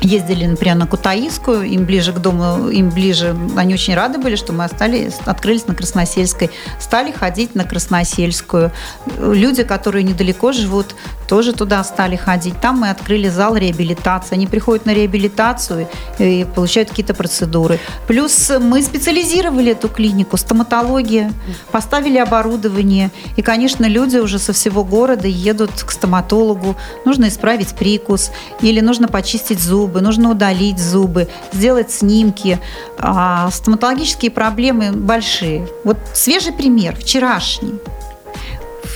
ездили, 0.00 0.46
например, 0.46 0.76
на 0.76 0.86
Кутаискую, 0.86 1.64
им 1.64 1.84
ближе 1.84 2.12
к 2.12 2.18
дому, 2.18 2.68
им 2.68 2.90
ближе, 2.90 3.36
они 3.56 3.74
очень 3.74 3.94
рады 3.94 4.18
были, 4.18 4.36
что 4.36 4.52
мы 4.52 4.64
остались, 4.64 5.14
открылись 5.24 5.66
на 5.66 5.74
Красносельской, 5.74 6.50
стали 6.78 7.10
ходить 7.12 7.54
на 7.54 7.64
Красносельскую. 7.64 8.72
Люди, 9.18 9.62
которые 9.62 10.04
недалеко 10.04 10.52
живут, 10.52 10.94
тоже 11.28 11.52
туда 11.52 11.82
стали 11.84 12.16
ходить. 12.16 12.60
Там 12.60 12.80
мы 12.80 12.90
открыли 12.90 13.28
зал 13.28 13.56
реабилитации. 13.56 14.34
Они 14.34 14.46
приходят 14.46 14.86
на 14.86 14.94
реабилитацию 14.94 15.88
и 16.18 16.46
получают 16.54 16.90
какие-то 16.90 17.14
процедуры. 17.14 17.80
Плюс 18.06 18.52
мы 18.60 18.82
специализировали 18.82 19.72
эту 19.72 19.88
клинику, 19.88 20.36
стоматология, 20.36 21.32
поставили 21.72 22.18
оборудование. 22.18 23.10
И, 23.36 23.42
конечно, 23.42 23.86
люди 23.86 24.18
уже 24.18 24.38
со 24.38 24.52
всего 24.52 24.84
города 24.84 25.26
едут 25.26 25.70
к 25.82 25.90
стоматологу. 25.90 26.76
Нужно 27.04 27.28
исправить 27.28 27.74
прикус 27.74 28.30
или 28.60 28.80
нужно 28.80 29.08
почистить 29.08 29.60
зубы, 29.86 30.00
нужно 30.00 30.30
удалить 30.30 30.78
зубы, 30.78 31.28
сделать 31.52 31.90
снимки. 31.90 32.58
А 32.98 33.50
стоматологические 33.50 34.30
проблемы 34.30 34.92
большие. 34.92 35.68
Вот 35.84 35.96
свежий 36.12 36.52
пример, 36.52 36.96
вчерашний. 36.96 37.74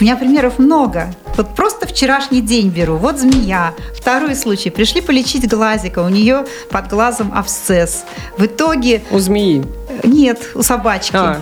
У 0.00 0.02
меня 0.02 0.16
примеров 0.16 0.58
много. 0.58 1.14
Вот 1.36 1.54
просто 1.54 1.86
вчерашний 1.86 2.40
день 2.40 2.70
беру. 2.70 2.96
Вот 2.96 3.18
змея. 3.18 3.74
Второй 3.94 4.34
случай. 4.34 4.70
Пришли 4.70 5.00
полечить 5.02 5.46
глазика. 5.46 6.00
У 6.00 6.08
нее 6.08 6.46
под 6.70 6.88
глазом 6.88 7.32
абсцесс. 7.34 8.04
В 8.38 8.46
итоге... 8.46 9.02
У 9.10 9.18
змеи. 9.18 9.62
Нет, 10.02 10.38
у 10.54 10.62
собачки. 10.62 11.16
А. 11.16 11.40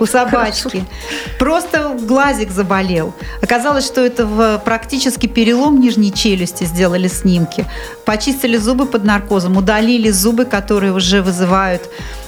У 0.00 0.06
собачки. 0.06 0.84
Просто 1.38 1.96
глазик 2.00 2.50
заболел. 2.50 3.14
Оказалось, 3.42 3.86
что 3.86 4.00
это 4.00 4.26
в 4.26 4.58
практически 4.64 5.26
перелом 5.26 5.80
нижней 5.80 6.12
челюсти 6.12 6.64
сделали 6.64 7.08
снимки. 7.08 7.66
Почистили 8.04 8.56
зубы 8.56 8.86
под 8.86 9.04
наркозом, 9.04 9.56
удалили 9.56 10.10
зубы, 10.10 10.44
которые 10.44 10.92
уже 10.92 11.22
вызывают 11.22 11.82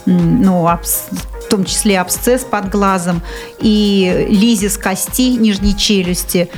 ну, 0.07 0.69
абс- 0.69 1.07
в 1.11 1.49
том 1.49 1.65
числе 1.65 2.01
абсцесс 2.01 2.43
под 2.43 2.71
глазом 2.71 3.23
и 3.59 4.27
лизис 4.29 4.77
кости 4.77 5.37
нижней 5.37 5.77
челюсти 5.77 6.51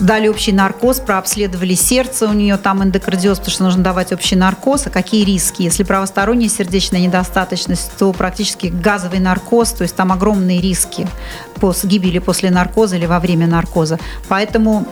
дали 0.00 0.28
общий 0.28 0.52
наркоз, 0.52 1.00
прообследовали 1.00 1.74
сердце, 1.74 2.26
у 2.26 2.32
нее 2.32 2.56
там 2.56 2.82
эндокардиоз, 2.82 3.38
потому 3.38 3.52
что 3.52 3.64
нужно 3.64 3.82
давать 3.82 4.12
общий 4.12 4.36
наркоз. 4.36 4.86
А 4.86 4.90
какие 4.90 5.24
риски? 5.24 5.62
Если 5.62 5.82
правосторонняя 5.82 6.48
сердечная 6.48 7.00
недостаточность, 7.00 7.90
то 7.98 8.12
практически 8.12 8.66
газовый 8.66 9.20
наркоз, 9.20 9.72
то 9.72 9.82
есть 9.82 9.96
там 9.96 10.12
огромные 10.12 10.60
риски 10.60 11.08
по 11.56 11.74
гибели 11.82 12.18
после 12.18 12.50
наркоза 12.50 12.96
или 12.96 13.06
во 13.06 13.20
время 13.20 13.46
наркоза. 13.46 13.98
Поэтому 14.28 14.86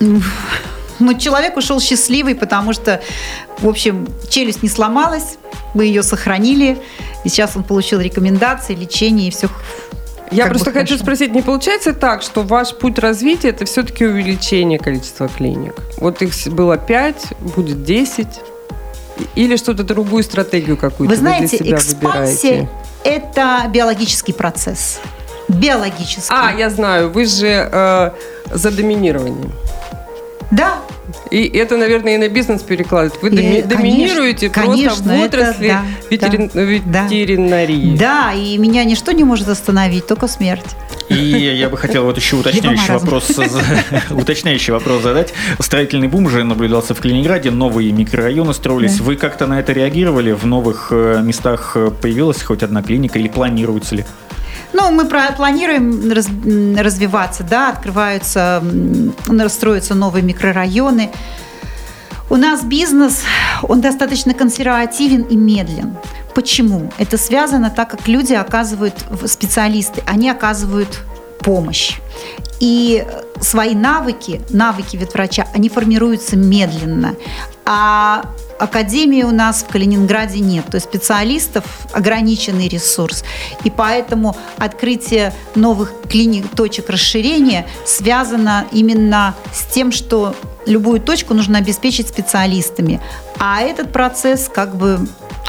м, 0.00 0.22
ну, 1.00 1.14
человек 1.14 1.56
ушел 1.56 1.80
счастливый, 1.80 2.34
потому 2.34 2.72
что, 2.72 3.00
в 3.58 3.68
общем, 3.68 4.06
челюсть 4.28 4.62
не 4.62 4.68
сломалась, 4.68 5.38
мы 5.74 5.84
ее 5.84 6.02
сохранили, 6.02 6.78
и 7.24 7.28
сейчас 7.28 7.56
он 7.56 7.62
получил 7.62 8.00
рекомендации, 8.00 8.74
лечение, 8.74 9.28
и 9.28 9.30
все 9.30 9.48
Я 10.30 10.44
как 10.44 10.52
просто 10.52 10.72
хочу 10.72 10.86
хорошо. 10.86 11.02
спросить, 11.02 11.32
не 11.32 11.42
получается 11.42 11.92
так, 11.92 12.22
что 12.22 12.42
ваш 12.42 12.74
путь 12.74 12.98
развития 12.98 13.48
это 13.48 13.64
все-таки 13.64 14.06
увеличение 14.06 14.78
количества 14.78 15.28
клиник? 15.28 15.74
Вот 15.96 16.22
их 16.22 16.32
было 16.48 16.76
5, 16.78 17.32
будет 17.56 17.82
10? 17.84 18.26
Или 19.34 19.56
что-то 19.56 19.82
другую 19.84 20.22
стратегию 20.22 20.76
какую-то 20.76 21.14
Вы 21.14 21.20
знаете, 21.20 21.58
для 21.58 21.78
себя 21.78 21.78
экспансия 21.78 22.48
выбираете?– 22.48 22.68
это 23.04 23.68
биологический 23.68 24.32
процесс. 24.32 25.00
Биологический. 25.48 26.28
А, 26.30 26.52
я 26.56 26.70
знаю, 26.70 27.10
вы 27.10 27.26
же 27.26 27.68
э, 27.70 28.10
за 28.52 28.70
доминирование. 28.70 29.50
Да, 30.50 30.78
И 31.30 31.46
это, 31.46 31.76
наверное, 31.76 32.16
и 32.16 32.18
на 32.18 32.28
бизнес 32.28 32.62
перекладывает. 32.62 33.22
Вы 33.22 33.28
и, 33.30 33.62
доминируете 33.62 34.50
конечно, 34.50 34.88
просто 34.88 35.08
в 35.08 35.22
отрасли 35.22 35.66
это, 35.68 36.26
да, 36.26 36.28
ветерин... 36.28 36.82
да, 36.86 37.04
ветеринарии. 37.04 37.96
Да, 37.96 38.32
и 38.32 38.58
меня 38.58 38.84
ничто 38.84 39.12
не 39.12 39.24
может 39.24 39.48
остановить, 39.48 40.06
только 40.06 40.26
смерть. 40.26 40.64
И 41.08 41.14
я 41.14 41.68
бы 41.68 41.76
хотел 41.76 42.04
вот 42.04 42.16
еще 42.16 42.36
уточняющий 42.36 42.94
вопрос, 42.94 43.30
уточняющий 44.10 44.72
вопрос 44.72 45.02
задать. 45.02 45.32
Строительный 45.58 46.08
бум 46.08 46.26
уже 46.26 46.44
наблюдался 46.44 46.94
в 46.94 47.00
Калининграде, 47.00 47.50
новые 47.50 47.90
микрорайоны 47.92 48.54
строились. 48.54 48.96
Да. 48.98 49.04
Вы 49.04 49.16
как-то 49.16 49.46
на 49.46 49.58
это 49.58 49.72
реагировали? 49.72 50.32
В 50.32 50.46
новых 50.46 50.88
э, 50.90 51.20
местах 51.22 51.72
э, 51.74 51.90
появилась 51.90 52.42
хоть 52.42 52.62
одна 52.62 52.82
клиника 52.82 53.18
или 53.18 53.28
планируется 53.28 53.96
ли? 53.96 54.04
Ну, 54.72 54.90
мы 54.92 55.04
планируем 55.06 56.12
раз, 56.12 56.26
развиваться, 56.78 57.42
да, 57.42 57.70
открываются, 57.70 58.62
строятся 59.48 59.94
новые 59.94 60.22
микрорайоны. 60.22 61.10
У 62.28 62.36
нас 62.36 62.62
бизнес, 62.62 63.22
он 63.62 63.80
достаточно 63.80 64.34
консервативен 64.34 65.22
и 65.22 65.36
медлен. 65.36 65.96
Почему? 66.34 66.92
Это 66.98 67.18
связано 67.18 67.70
так, 67.70 67.90
как 67.90 68.06
люди 68.06 68.34
оказывают, 68.34 68.94
специалисты, 69.26 70.02
они 70.06 70.30
оказывают 70.30 71.00
помощь. 71.40 71.98
И 72.60 73.04
свои 73.40 73.74
навыки, 73.74 74.40
навыки 74.50 74.96
ветврача, 74.96 75.46
они 75.54 75.68
формируются 75.68 76.36
медленно. 76.36 77.16
А 77.64 78.22
академии 78.60 79.22
у 79.22 79.30
нас 79.30 79.62
в 79.62 79.72
Калининграде 79.72 80.40
нет. 80.40 80.66
То 80.66 80.76
есть 80.76 80.86
специалистов 80.86 81.64
ограниченный 81.92 82.68
ресурс. 82.68 83.24
И 83.64 83.70
поэтому 83.70 84.36
открытие 84.58 85.32
новых 85.54 85.92
клиник, 86.08 86.46
точек 86.54 86.90
расширения 86.90 87.66
связано 87.84 88.66
именно 88.72 89.34
с 89.52 89.64
тем, 89.72 89.92
что 89.92 90.34
любую 90.66 91.00
точку 91.00 91.34
нужно 91.34 91.58
обеспечить 91.58 92.08
специалистами. 92.08 93.00
А 93.38 93.62
этот 93.62 93.92
процесс 93.92 94.50
как 94.52 94.76
бы 94.76 95.06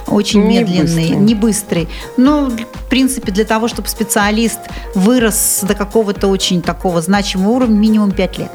очень 0.08 0.44
не 0.44 0.60
медленный, 0.60 0.84
быстрый. 0.84 1.16
не 1.18 1.36
быстрый. 1.36 1.90
Но, 2.18 2.50
в 2.50 2.90
принципе, 2.90 3.32
для 3.32 3.46
того, 3.46 3.68
чтобы 3.68 3.88
специалист 3.88 4.60
вырос 4.96 5.60
до 5.64 5.76
какого-то 5.76 6.28
очень 6.28 6.62
такого 6.62 7.02
значимого 7.02 7.52
уровня, 7.52 7.76
минимум 7.76 8.12
5 8.12 8.38
лет. 8.38 8.52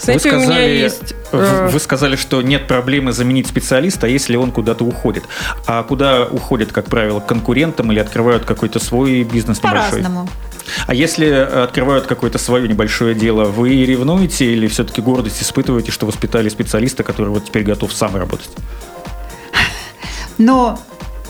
Знаете, 0.00 0.30
вы 0.30 0.40
сказали, 0.40 0.46
у 0.46 0.50
меня 0.50 0.82
есть... 0.84 1.14
Э, 1.38 1.68
вы 1.68 1.80
сказали, 1.80 2.16
что 2.16 2.42
нет 2.42 2.66
проблемы 2.66 3.12
заменить 3.12 3.46
специалиста, 3.46 4.06
если 4.06 4.36
он 4.36 4.52
куда-то 4.52 4.84
уходит. 4.84 5.24
А 5.66 5.82
куда 5.82 6.26
уходят, 6.26 6.72
как 6.72 6.86
правило, 6.86 7.20
к 7.20 7.26
конкурентам 7.26 7.92
или 7.92 7.98
открывают 7.98 8.44
какой-то 8.44 8.78
свой 8.78 9.22
бизнес 9.24 9.58
небольшой? 9.62 9.90
По-разному. 9.90 10.28
А 10.86 10.94
если 10.94 11.26
открывают 11.26 12.06
какое-то 12.06 12.38
свое 12.38 12.68
небольшое 12.68 13.14
дело, 13.14 13.44
вы 13.44 13.84
ревнуете 13.84 14.52
или 14.52 14.66
все-таки 14.66 15.00
гордость 15.00 15.42
испытываете, 15.42 15.92
что 15.92 16.06
воспитали 16.06 16.48
специалиста, 16.48 17.02
который 17.02 17.28
вот 17.28 17.44
теперь 17.44 17.62
готов 17.62 17.92
сам 17.92 18.16
работать? 18.16 18.50
Но 20.38 20.78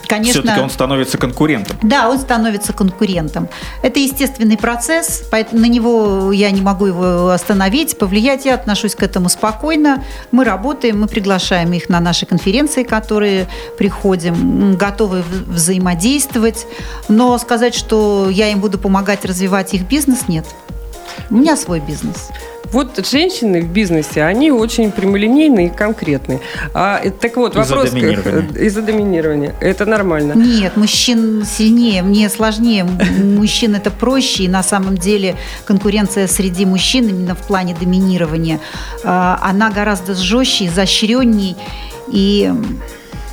конечно... 0.08 0.42
Все-таки 0.42 0.60
он 0.60 0.70
становится 0.70 1.18
конкурентом. 1.18 1.76
Да, 1.82 2.08
он 2.08 2.18
становится 2.18 2.72
конкурентом. 2.72 3.48
Это 3.82 3.98
естественный 4.00 4.56
процесс, 4.56 5.24
поэтому 5.30 5.60
на 5.60 5.66
него 5.66 6.32
я 6.32 6.50
не 6.50 6.60
могу 6.60 6.86
его 6.86 7.30
остановить, 7.30 7.98
повлиять. 7.98 8.44
Я 8.44 8.54
отношусь 8.54 8.94
к 8.94 9.02
этому 9.02 9.28
спокойно. 9.28 10.04
Мы 10.32 10.44
работаем, 10.44 11.00
мы 11.00 11.08
приглашаем 11.08 11.72
их 11.72 11.88
на 11.88 12.00
наши 12.00 12.26
конференции, 12.26 12.82
которые 12.82 13.48
приходим, 13.78 14.76
готовы 14.76 15.22
взаимодействовать. 15.46 16.66
Но 17.08 17.36
сказать, 17.38 17.74
что 17.74 18.28
я 18.30 18.48
им 18.50 18.60
буду 18.60 18.78
помогать 18.78 19.24
развивать 19.24 19.74
их 19.74 19.82
бизнес, 19.88 20.28
нет. 20.28 20.46
У 21.30 21.36
меня 21.36 21.56
свой 21.56 21.80
бизнес. 21.80 22.30
Вот 22.72 23.06
женщины 23.06 23.62
в 23.62 23.68
бизнесе, 23.72 24.24
они 24.24 24.50
очень 24.50 24.90
прямолинейные 24.90 25.68
и 25.68 25.70
конкретные. 25.70 26.40
А, 26.74 27.00
так 27.20 27.36
вот, 27.36 27.56
из-за 27.56 27.74
вопрос... 27.74 27.92
Доминирования. 27.92 28.66
Из-за 28.66 28.82
доминирования. 28.82 29.54
Это 29.60 29.86
нормально. 29.86 30.32
Нет, 30.32 30.76
мужчин 30.76 31.44
сильнее, 31.44 32.02
мне 32.02 32.28
сложнее. 32.28 32.84
Мужчин 32.84 33.74
это 33.76 33.90
проще, 33.90 34.44
и 34.44 34.48
на 34.48 34.62
самом 34.62 34.96
деле 34.96 35.36
конкуренция 35.64 36.26
среди 36.26 36.66
мужчин 36.66 37.08
именно 37.08 37.34
в 37.34 37.46
плане 37.46 37.76
доминирования, 37.78 38.60
а, 39.04 39.38
она 39.42 39.70
гораздо 39.70 40.14
жестче, 40.14 40.66
изощренней. 40.66 41.56
И 42.08 42.52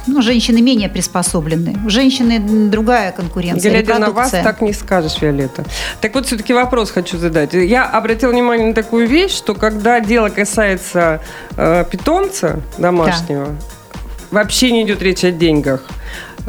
ну, 0.08 0.22
женщины 0.22 0.62
менее 0.62 0.90
приспособлены. 0.90 1.78
У 1.86 1.90
женщины 1.90 2.40
другая 2.70 3.12
конкуренция. 3.12 3.72
Глядя 3.72 4.00
на 4.00 4.12
вас, 4.12 4.32
так 4.32 4.62
не 4.62 4.74
скажешь, 4.74 5.22
Виолетта. 5.22 5.64
Так 6.02 6.14
вот, 6.16 6.26
все-таки 6.26 6.54
вопрос 6.54 6.92
хочу 6.92 7.18
задать. 7.18 7.54
Я 7.54 7.86
обратила 7.86 8.32
внимание 8.32 8.68
на 8.68 8.74
такую 8.74 9.08
вещь, 9.08 9.32
что 9.32 9.54
когда 9.54 10.00
дело 10.00 10.30
касается 10.30 11.22
э, 11.58 11.86
питомца 11.90 12.60
домашнего, 12.78 13.46
да. 13.46 13.52
вообще 14.32 14.72
не 14.72 14.84
идет 14.84 15.02
речь 15.02 15.24
о 15.24 15.32
деньгах. 15.32 15.82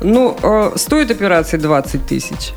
Ну, 0.02 0.36
э, 0.42 0.72
стоит 0.76 1.10
операция 1.10 1.60
20 1.60 2.06
тысяч 2.06 2.52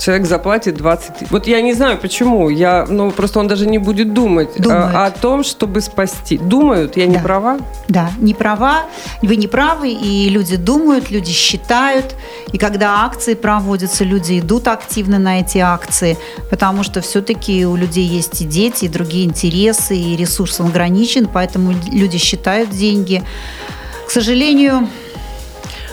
человек 0.00 0.26
заплатит 0.26 0.76
20 0.76 1.14
тысяч. 1.14 1.30
Вот 1.30 1.46
я 1.46 1.60
не 1.60 1.74
знаю, 1.74 1.98
почему. 1.98 2.48
Я, 2.48 2.86
ну, 2.88 3.10
просто 3.10 3.38
он 3.38 3.48
даже 3.48 3.66
не 3.66 3.78
будет 3.78 4.12
думать 4.14 4.48
а, 4.66 5.06
о 5.06 5.10
том, 5.10 5.44
чтобы 5.44 5.80
спасти. 5.80 6.38
Думают, 6.38 6.96
я 6.96 7.06
не 7.06 7.16
да. 7.16 7.20
права? 7.20 7.58
Да, 7.88 8.10
не 8.18 8.34
права. 8.34 8.86
Вы 9.22 9.36
не 9.36 9.46
правы, 9.46 9.90
и 9.90 10.28
люди 10.28 10.56
думают, 10.56 11.10
люди 11.10 11.32
считают. 11.32 12.16
И 12.52 12.58
когда 12.58 13.04
акции 13.04 13.34
проводятся, 13.34 14.04
люди 14.04 14.40
идут 14.40 14.68
активно 14.68 15.18
на 15.18 15.40
эти 15.40 15.58
акции, 15.58 16.16
потому 16.50 16.82
что 16.82 17.00
все-таки 17.00 17.66
у 17.66 17.76
людей 17.76 18.06
есть 18.06 18.40
и 18.40 18.44
дети, 18.44 18.86
и 18.86 18.88
другие 18.88 19.26
интересы, 19.26 19.96
и 19.96 20.16
ресурс 20.16 20.60
ограничен, 20.60 21.28
поэтому 21.32 21.74
люди 21.92 22.18
считают 22.18 22.70
деньги. 22.70 23.22
К 24.06 24.10
сожалению, 24.10 24.88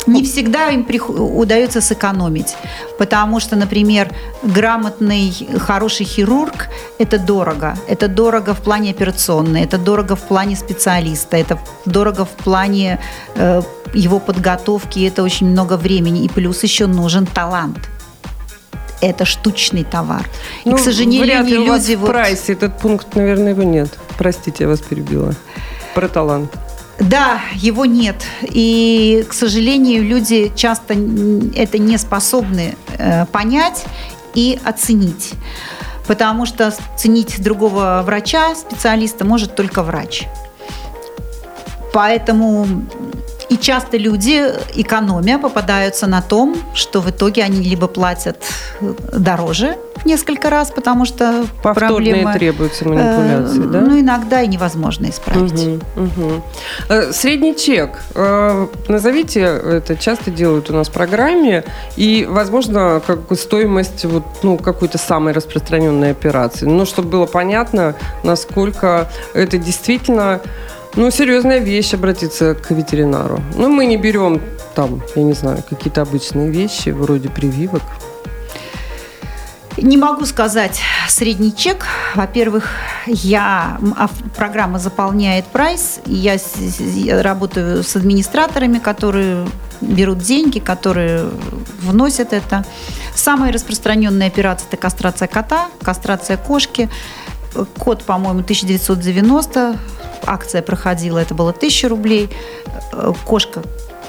не 0.07 0.23
всегда 0.23 0.69
им 0.69 0.85
удается 1.09 1.81
сэкономить, 1.81 2.55
потому 2.97 3.39
что, 3.39 3.55
например, 3.55 4.09
грамотный, 4.43 5.33
хороший 5.59 6.05
хирург– 6.05 6.69
это 6.99 7.19
дорого. 7.19 7.75
Это 7.87 8.07
дорого 8.07 8.53
в 8.53 8.61
плане 8.61 8.91
операционной, 8.91 9.63
это 9.63 9.77
дорого 9.77 10.15
в 10.15 10.21
плане 10.21 10.55
специалиста, 10.55 11.37
это 11.37 11.59
дорого 11.85 12.25
в 12.25 12.43
плане 12.43 12.99
э, 13.35 13.61
его 13.93 14.19
подготовки, 14.19 15.05
это 15.05 15.23
очень 15.23 15.47
много 15.47 15.77
времени. 15.77 16.23
И 16.23 16.29
плюс 16.29 16.63
еще 16.63 16.87
нужен 16.87 17.25
талант 17.25 17.89
это 19.01 19.25
штучный 19.25 19.83
товар. 19.83 20.27
Ну, 20.65 20.73
и, 20.73 20.75
к 20.75 20.79
сожалению, 20.79 21.21
вряд 21.21 21.45
ли 21.45 21.53
люди... 21.53 21.67
У 21.67 21.71
вас 21.71 21.87
вот... 21.89 21.97
в 21.97 22.05
прайсе 22.05 22.53
этот 22.53 22.79
пункт, 22.79 23.15
наверное, 23.15 23.51
его 23.51 23.63
нет. 23.63 23.89
Простите, 24.17 24.63
я 24.63 24.69
вас 24.69 24.79
перебила. 24.79 25.35
Про 25.93 26.07
талант. 26.07 26.51
Да, 26.99 27.41
его 27.53 27.85
нет. 27.85 28.15
И, 28.41 29.25
к 29.29 29.33
сожалению, 29.33 30.03
люди 30.03 30.51
часто 30.55 30.93
это 30.93 31.77
не 31.77 31.97
способны 31.97 32.75
э, 32.97 33.25
понять 33.27 33.85
и 34.33 34.59
оценить. 34.63 35.33
Потому 36.07 36.45
что 36.45 36.73
ценить 36.97 37.41
другого 37.41 38.01
врача, 38.05 38.55
специалиста, 38.55 39.25
может 39.25 39.55
только 39.55 39.83
врач. 39.83 40.25
Поэтому 41.93 42.67
и 43.49 43.57
часто 43.57 43.97
люди, 43.97 44.43
экономия, 44.75 45.37
попадаются 45.37 46.07
на 46.07 46.21
том, 46.21 46.55
что 46.73 47.01
в 47.01 47.09
итоге 47.09 47.43
они 47.43 47.61
либо 47.61 47.87
платят 47.87 48.37
дороже 48.81 49.77
в 49.95 50.05
несколько 50.05 50.49
раз, 50.49 50.71
потому 50.71 51.05
что 51.05 51.45
Повторные 51.63 52.23
проблемы... 52.23 52.33
требуются 52.33 52.87
манипуляции, 52.87 53.63
э, 53.63 53.67
да? 53.67 53.81
Ну, 53.81 53.99
иногда 53.99 54.41
и 54.41 54.47
невозможно 54.47 55.09
исправить. 55.09 55.79
Угу, 55.95 56.03
угу. 56.03 57.11
Средний 57.11 57.55
чек. 57.55 57.99
Э, 58.15 58.67
назовите, 58.87 59.41
это 59.41 59.95
часто 59.95 60.29
делают 60.29 60.69
у 60.69 60.73
нас 60.73 60.89
в 60.89 60.91
программе, 60.91 61.63
и, 61.95 62.27
возможно, 62.29 63.01
как 63.05 63.19
стоимость 63.37 64.05
вот, 64.05 64.23
ну, 64.43 64.57
какой-то 64.57 64.97
самой 64.97 65.33
распространенной 65.33 66.11
операции. 66.11 66.65
Ну, 66.65 66.85
чтобы 66.85 67.09
было 67.09 67.25
понятно, 67.25 67.95
насколько 68.23 69.09
это 69.33 69.57
действительно 69.57 70.41
ну, 70.97 71.11
серьезная 71.11 71.59
вещь 71.59 71.93
обратиться 71.93 72.55
к 72.55 72.71
ветеринару. 72.71 73.39
Ну, 73.55 73.69
мы 73.69 73.85
не 73.85 73.97
берем 73.97 74.41
там, 74.75 75.01
я 75.15 75.23
не 75.23 75.33
знаю, 75.33 75.63
какие-то 75.67 76.01
обычные 76.01 76.49
вещи, 76.49 76.89
вроде 76.89 77.29
прививок. 77.29 77.83
Не 79.77 79.95
могу 79.95 80.25
сказать 80.25 80.81
средний 81.07 81.55
чек. 81.55 81.85
Во-первых, 82.15 82.71
я, 83.05 83.77
а 83.95 84.09
программа 84.35 84.79
заполняет 84.79 85.45
прайс. 85.45 85.99
Я, 86.07 86.37
работаю 87.21 87.83
с 87.83 87.95
администраторами, 87.95 88.79
которые 88.79 89.47
берут 89.81 90.17
деньги, 90.17 90.57
которые 90.57 91.29
вносят 91.81 92.33
это. 92.33 92.65
Самая 93.15 93.53
распространенная 93.53 94.27
операция– 94.27 94.67
это 94.71 94.77
кастрация 94.77 95.27
кота, 95.27 95.67
кастрация 95.83 96.37
кошки. 96.37 96.89
Код, 97.77 98.03
по-моему, 98.03 98.39
1990 98.39 99.77
акция 100.25 100.61
проходила, 100.61 101.19
это 101.19 101.33
было 101.33 101.51
1000 101.51 101.89
рублей. 101.89 102.29
Э, 102.93 103.13
кошка 103.25 103.61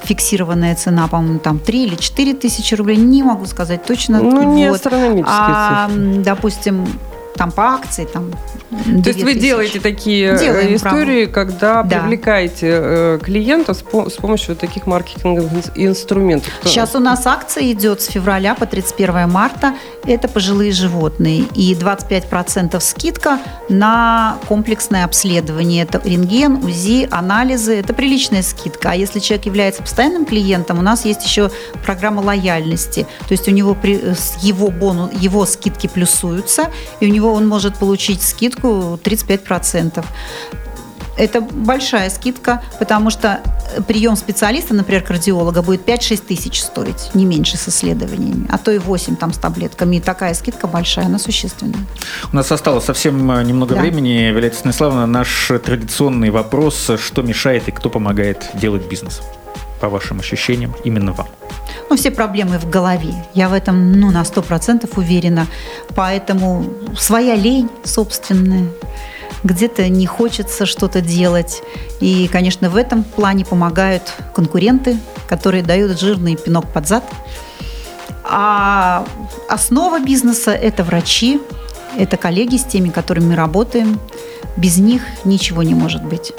фиксированная 0.04 0.74
цена, 0.74 1.08
по-моему, 1.08 1.38
там 1.38 1.58
3 1.58 1.84
или 1.84 1.94
4 1.96 2.34
тысячи 2.34 2.74
рублей. 2.74 2.96
Не 2.96 3.22
могу 3.22 3.46
сказать 3.46 3.84
точно. 3.84 4.20
Ну, 4.20 4.54
не 4.54 4.68
вот. 4.68 4.76
астрономические 4.76 5.26
а, 5.28 5.88
цифры. 5.88 6.22
Допустим, 6.22 6.86
там 7.36 7.52
по 7.52 7.74
акции, 7.74 8.04
там. 8.04 8.32
То 8.70 9.08
есть 9.08 9.22
вы 9.22 9.34
делаете 9.34 9.80
такие 9.80 10.34
э, 10.34 10.38
Делаем, 10.38 10.76
истории, 10.76 11.26
правда. 11.26 11.52
когда 11.52 11.82
да. 11.82 12.00
привлекаете 12.00 12.66
э, 12.70 13.18
клиентов 13.22 13.78
с, 13.78 14.12
помощью 14.14 14.56
таких 14.56 14.86
маркетинговых 14.86 15.50
инструментов. 15.76 16.52
Сейчас 16.64 16.94
у 16.94 16.98
нас 16.98 17.26
акция 17.26 17.70
идет 17.72 18.02
с 18.02 18.06
февраля 18.06 18.54
по 18.54 18.66
31 18.66 19.28
марта. 19.28 19.74
Это 20.04 20.28
пожилые 20.28 20.72
животные. 20.72 21.44
И 21.54 21.74
25% 21.74 22.78
скидка 22.80 23.38
на 23.68 24.38
комплексное 24.48 25.04
обследование. 25.04 25.84
Это 25.84 26.00
рентген, 26.04 26.64
УЗИ, 26.64 27.08
анализы. 27.10 27.76
Это 27.76 27.94
приличная 27.94 28.42
скидка. 28.42 28.90
А 28.90 28.94
если 28.94 29.20
человек 29.20 29.46
является 29.46 29.82
постоянным 29.82 30.24
клиентом, 30.24 30.78
у 30.78 30.82
нас 30.82 31.04
есть 31.04 31.24
еще 31.24 31.50
программа 31.84 32.20
лояльности. 32.20 33.06
То 33.20 33.32
есть 33.32 33.48
у 33.48 33.50
него 33.52 33.74
при, 33.74 34.00
его, 34.40 34.70
бонус, 34.70 35.10
его 35.12 35.46
скидки 35.46 35.86
плюсуются, 35.86 36.70
и 37.00 37.06
у 37.06 37.12
него 37.12 37.17
он 37.26 37.46
может 37.46 37.76
получить 37.76 38.22
скидку 38.22 38.98
35%. 39.02 40.04
Это 41.16 41.40
большая 41.40 42.10
скидка, 42.10 42.62
потому 42.78 43.10
что 43.10 43.40
прием 43.88 44.16
специалиста, 44.16 44.72
например, 44.74 45.02
кардиолога, 45.02 45.62
будет 45.62 45.86
5-6 45.86 46.22
тысяч 46.28 46.62
стоить, 46.62 47.10
не 47.14 47.24
меньше 47.24 47.56
с 47.56 47.68
исследованиями, 47.68 48.46
а 48.48 48.56
то 48.56 48.70
и 48.70 48.78
8 48.78 49.16
там 49.16 49.32
с 49.32 49.38
таблетками. 49.38 49.96
И 49.96 50.00
такая 50.00 50.34
скидка 50.34 50.68
большая, 50.68 51.06
она 51.06 51.18
существенная. 51.18 51.80
У 52.32 52.36
нас 52.36 52.50
осталось 52.52 52.84
совсем 52.84 53.30
э, 53.32 53.42
немного 53.42 53.74
да. 53.74 53.80
времени. 53.80 54.30
Виолетта 54.30 54.58
Станиславовна, 54.58 55.06
наш 55.06 55.50
традиционный 55.64 56.30
вопрос, 56.30 56.90
что 56.98 57.22
мешает 57.22 57.68
и 57.68 57.72
кто 57.72 57.90
помогает 57.90 58.50
делать 58.54 58.88
бизнес? 58.88 59.20
По 59.80 59.88
вашим 59.88 60.20
ощущениям, 60.20 60.74
именно 60.84 61.12
вам 61.12 61.28
ну, 61.90 61.96
все 61.96 62.10
проблемы 62.10 62.58
в 62.58 62.68
голове. 62.68 63.14
Я 63.34 63.48
в 63.48 63.52
этом 63.52 63.92
ну, 63.92 64.10
на 64.10 64.24
сто 64.24 64.42
процентов 64.42 64.98
уверена. 64.98 65.46
Поэтому 65.94 66.66
своя 66.96 67.34
лень 67.34 67.70
собственная, 67.84 68.68
где-то 69.44 69.88
не 69.88 70.06
хочется 70.06 70.66
что-то 70.66 71.00
делать. 71.00 71.62
И, 72.00 72.28
конечно, 72.28 72.70
в 72.70 72.76
этом 72.76 73.04
плане 73.04 73.44
помогают 73.44 74.12
конкуренты, 74.34 74.98
которые 75.28 75.62
дают 75.62 75.98
жирный 75.98 76.36
пинок 76.36 76.66
под 76.72 76.86
зад. 76.86 77.04
А 78.24 79.06
основа 79.48 80.00
бизнеса– 80.00 80.50
это 80.52 80.84
врачи, 80.84 81.40
это 81.96 82.16
коллеги 82.16 82.56
с 82.56 82.64
теми, 82.64 82.90
которыми 82.90 83.26
мы 83.26 83.36
работаем. 83.36 84.00
Без 84.56 84.78
них 84.78 85.02
ничего 85.24 85.62
не 85.62 85.74
может 85.74 86.02
быть. 86.02 86.32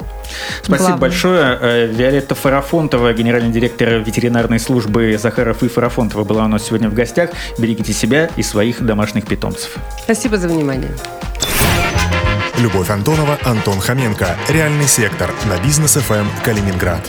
Спасибо 0.58 0.76
Главное. 0.78 0.98
большое. 0.98 1.58
Э, 1.60 1.86
Виолетта 1.86 2.34
Фарафонтова, 2.34 3.12
генеральный 3.14 3.50
директор 3.50 3.88
ветеринарной 3.94 4.60
службы 4.60 5.18
Захаров 5.20 5.62
и 5.62 5.68
Фарафонтова 5.68 6.24
была 6.24 6.44
у 6.44 6.48
нас 6.48 6.66
сегодня 6.66 6.90
в 6.90 6.94
гостях. 6.94 7.30
Берегите 7.58 7.92
себя 7.92 8.30
и 8.36 8.42
своих 8.42 8.84
домашних 8.84 9.26
питомцев. 9.26 9.76
Спасибо 10.02 10.36
за 10.36 10.48
внимание. 10.48 10.90
Любовь 12.58 12.90
Антонова, 12.90 13.38
Антон 13.42 13.80
Хоменко. 13.80 14.36
Реальный 14.48 14.86
сектор 14.86 15.30
на 15.46 15.58
бизнес 15.64 15.94
ФМ 15.94 16.26
Калининград. 16.44 17.00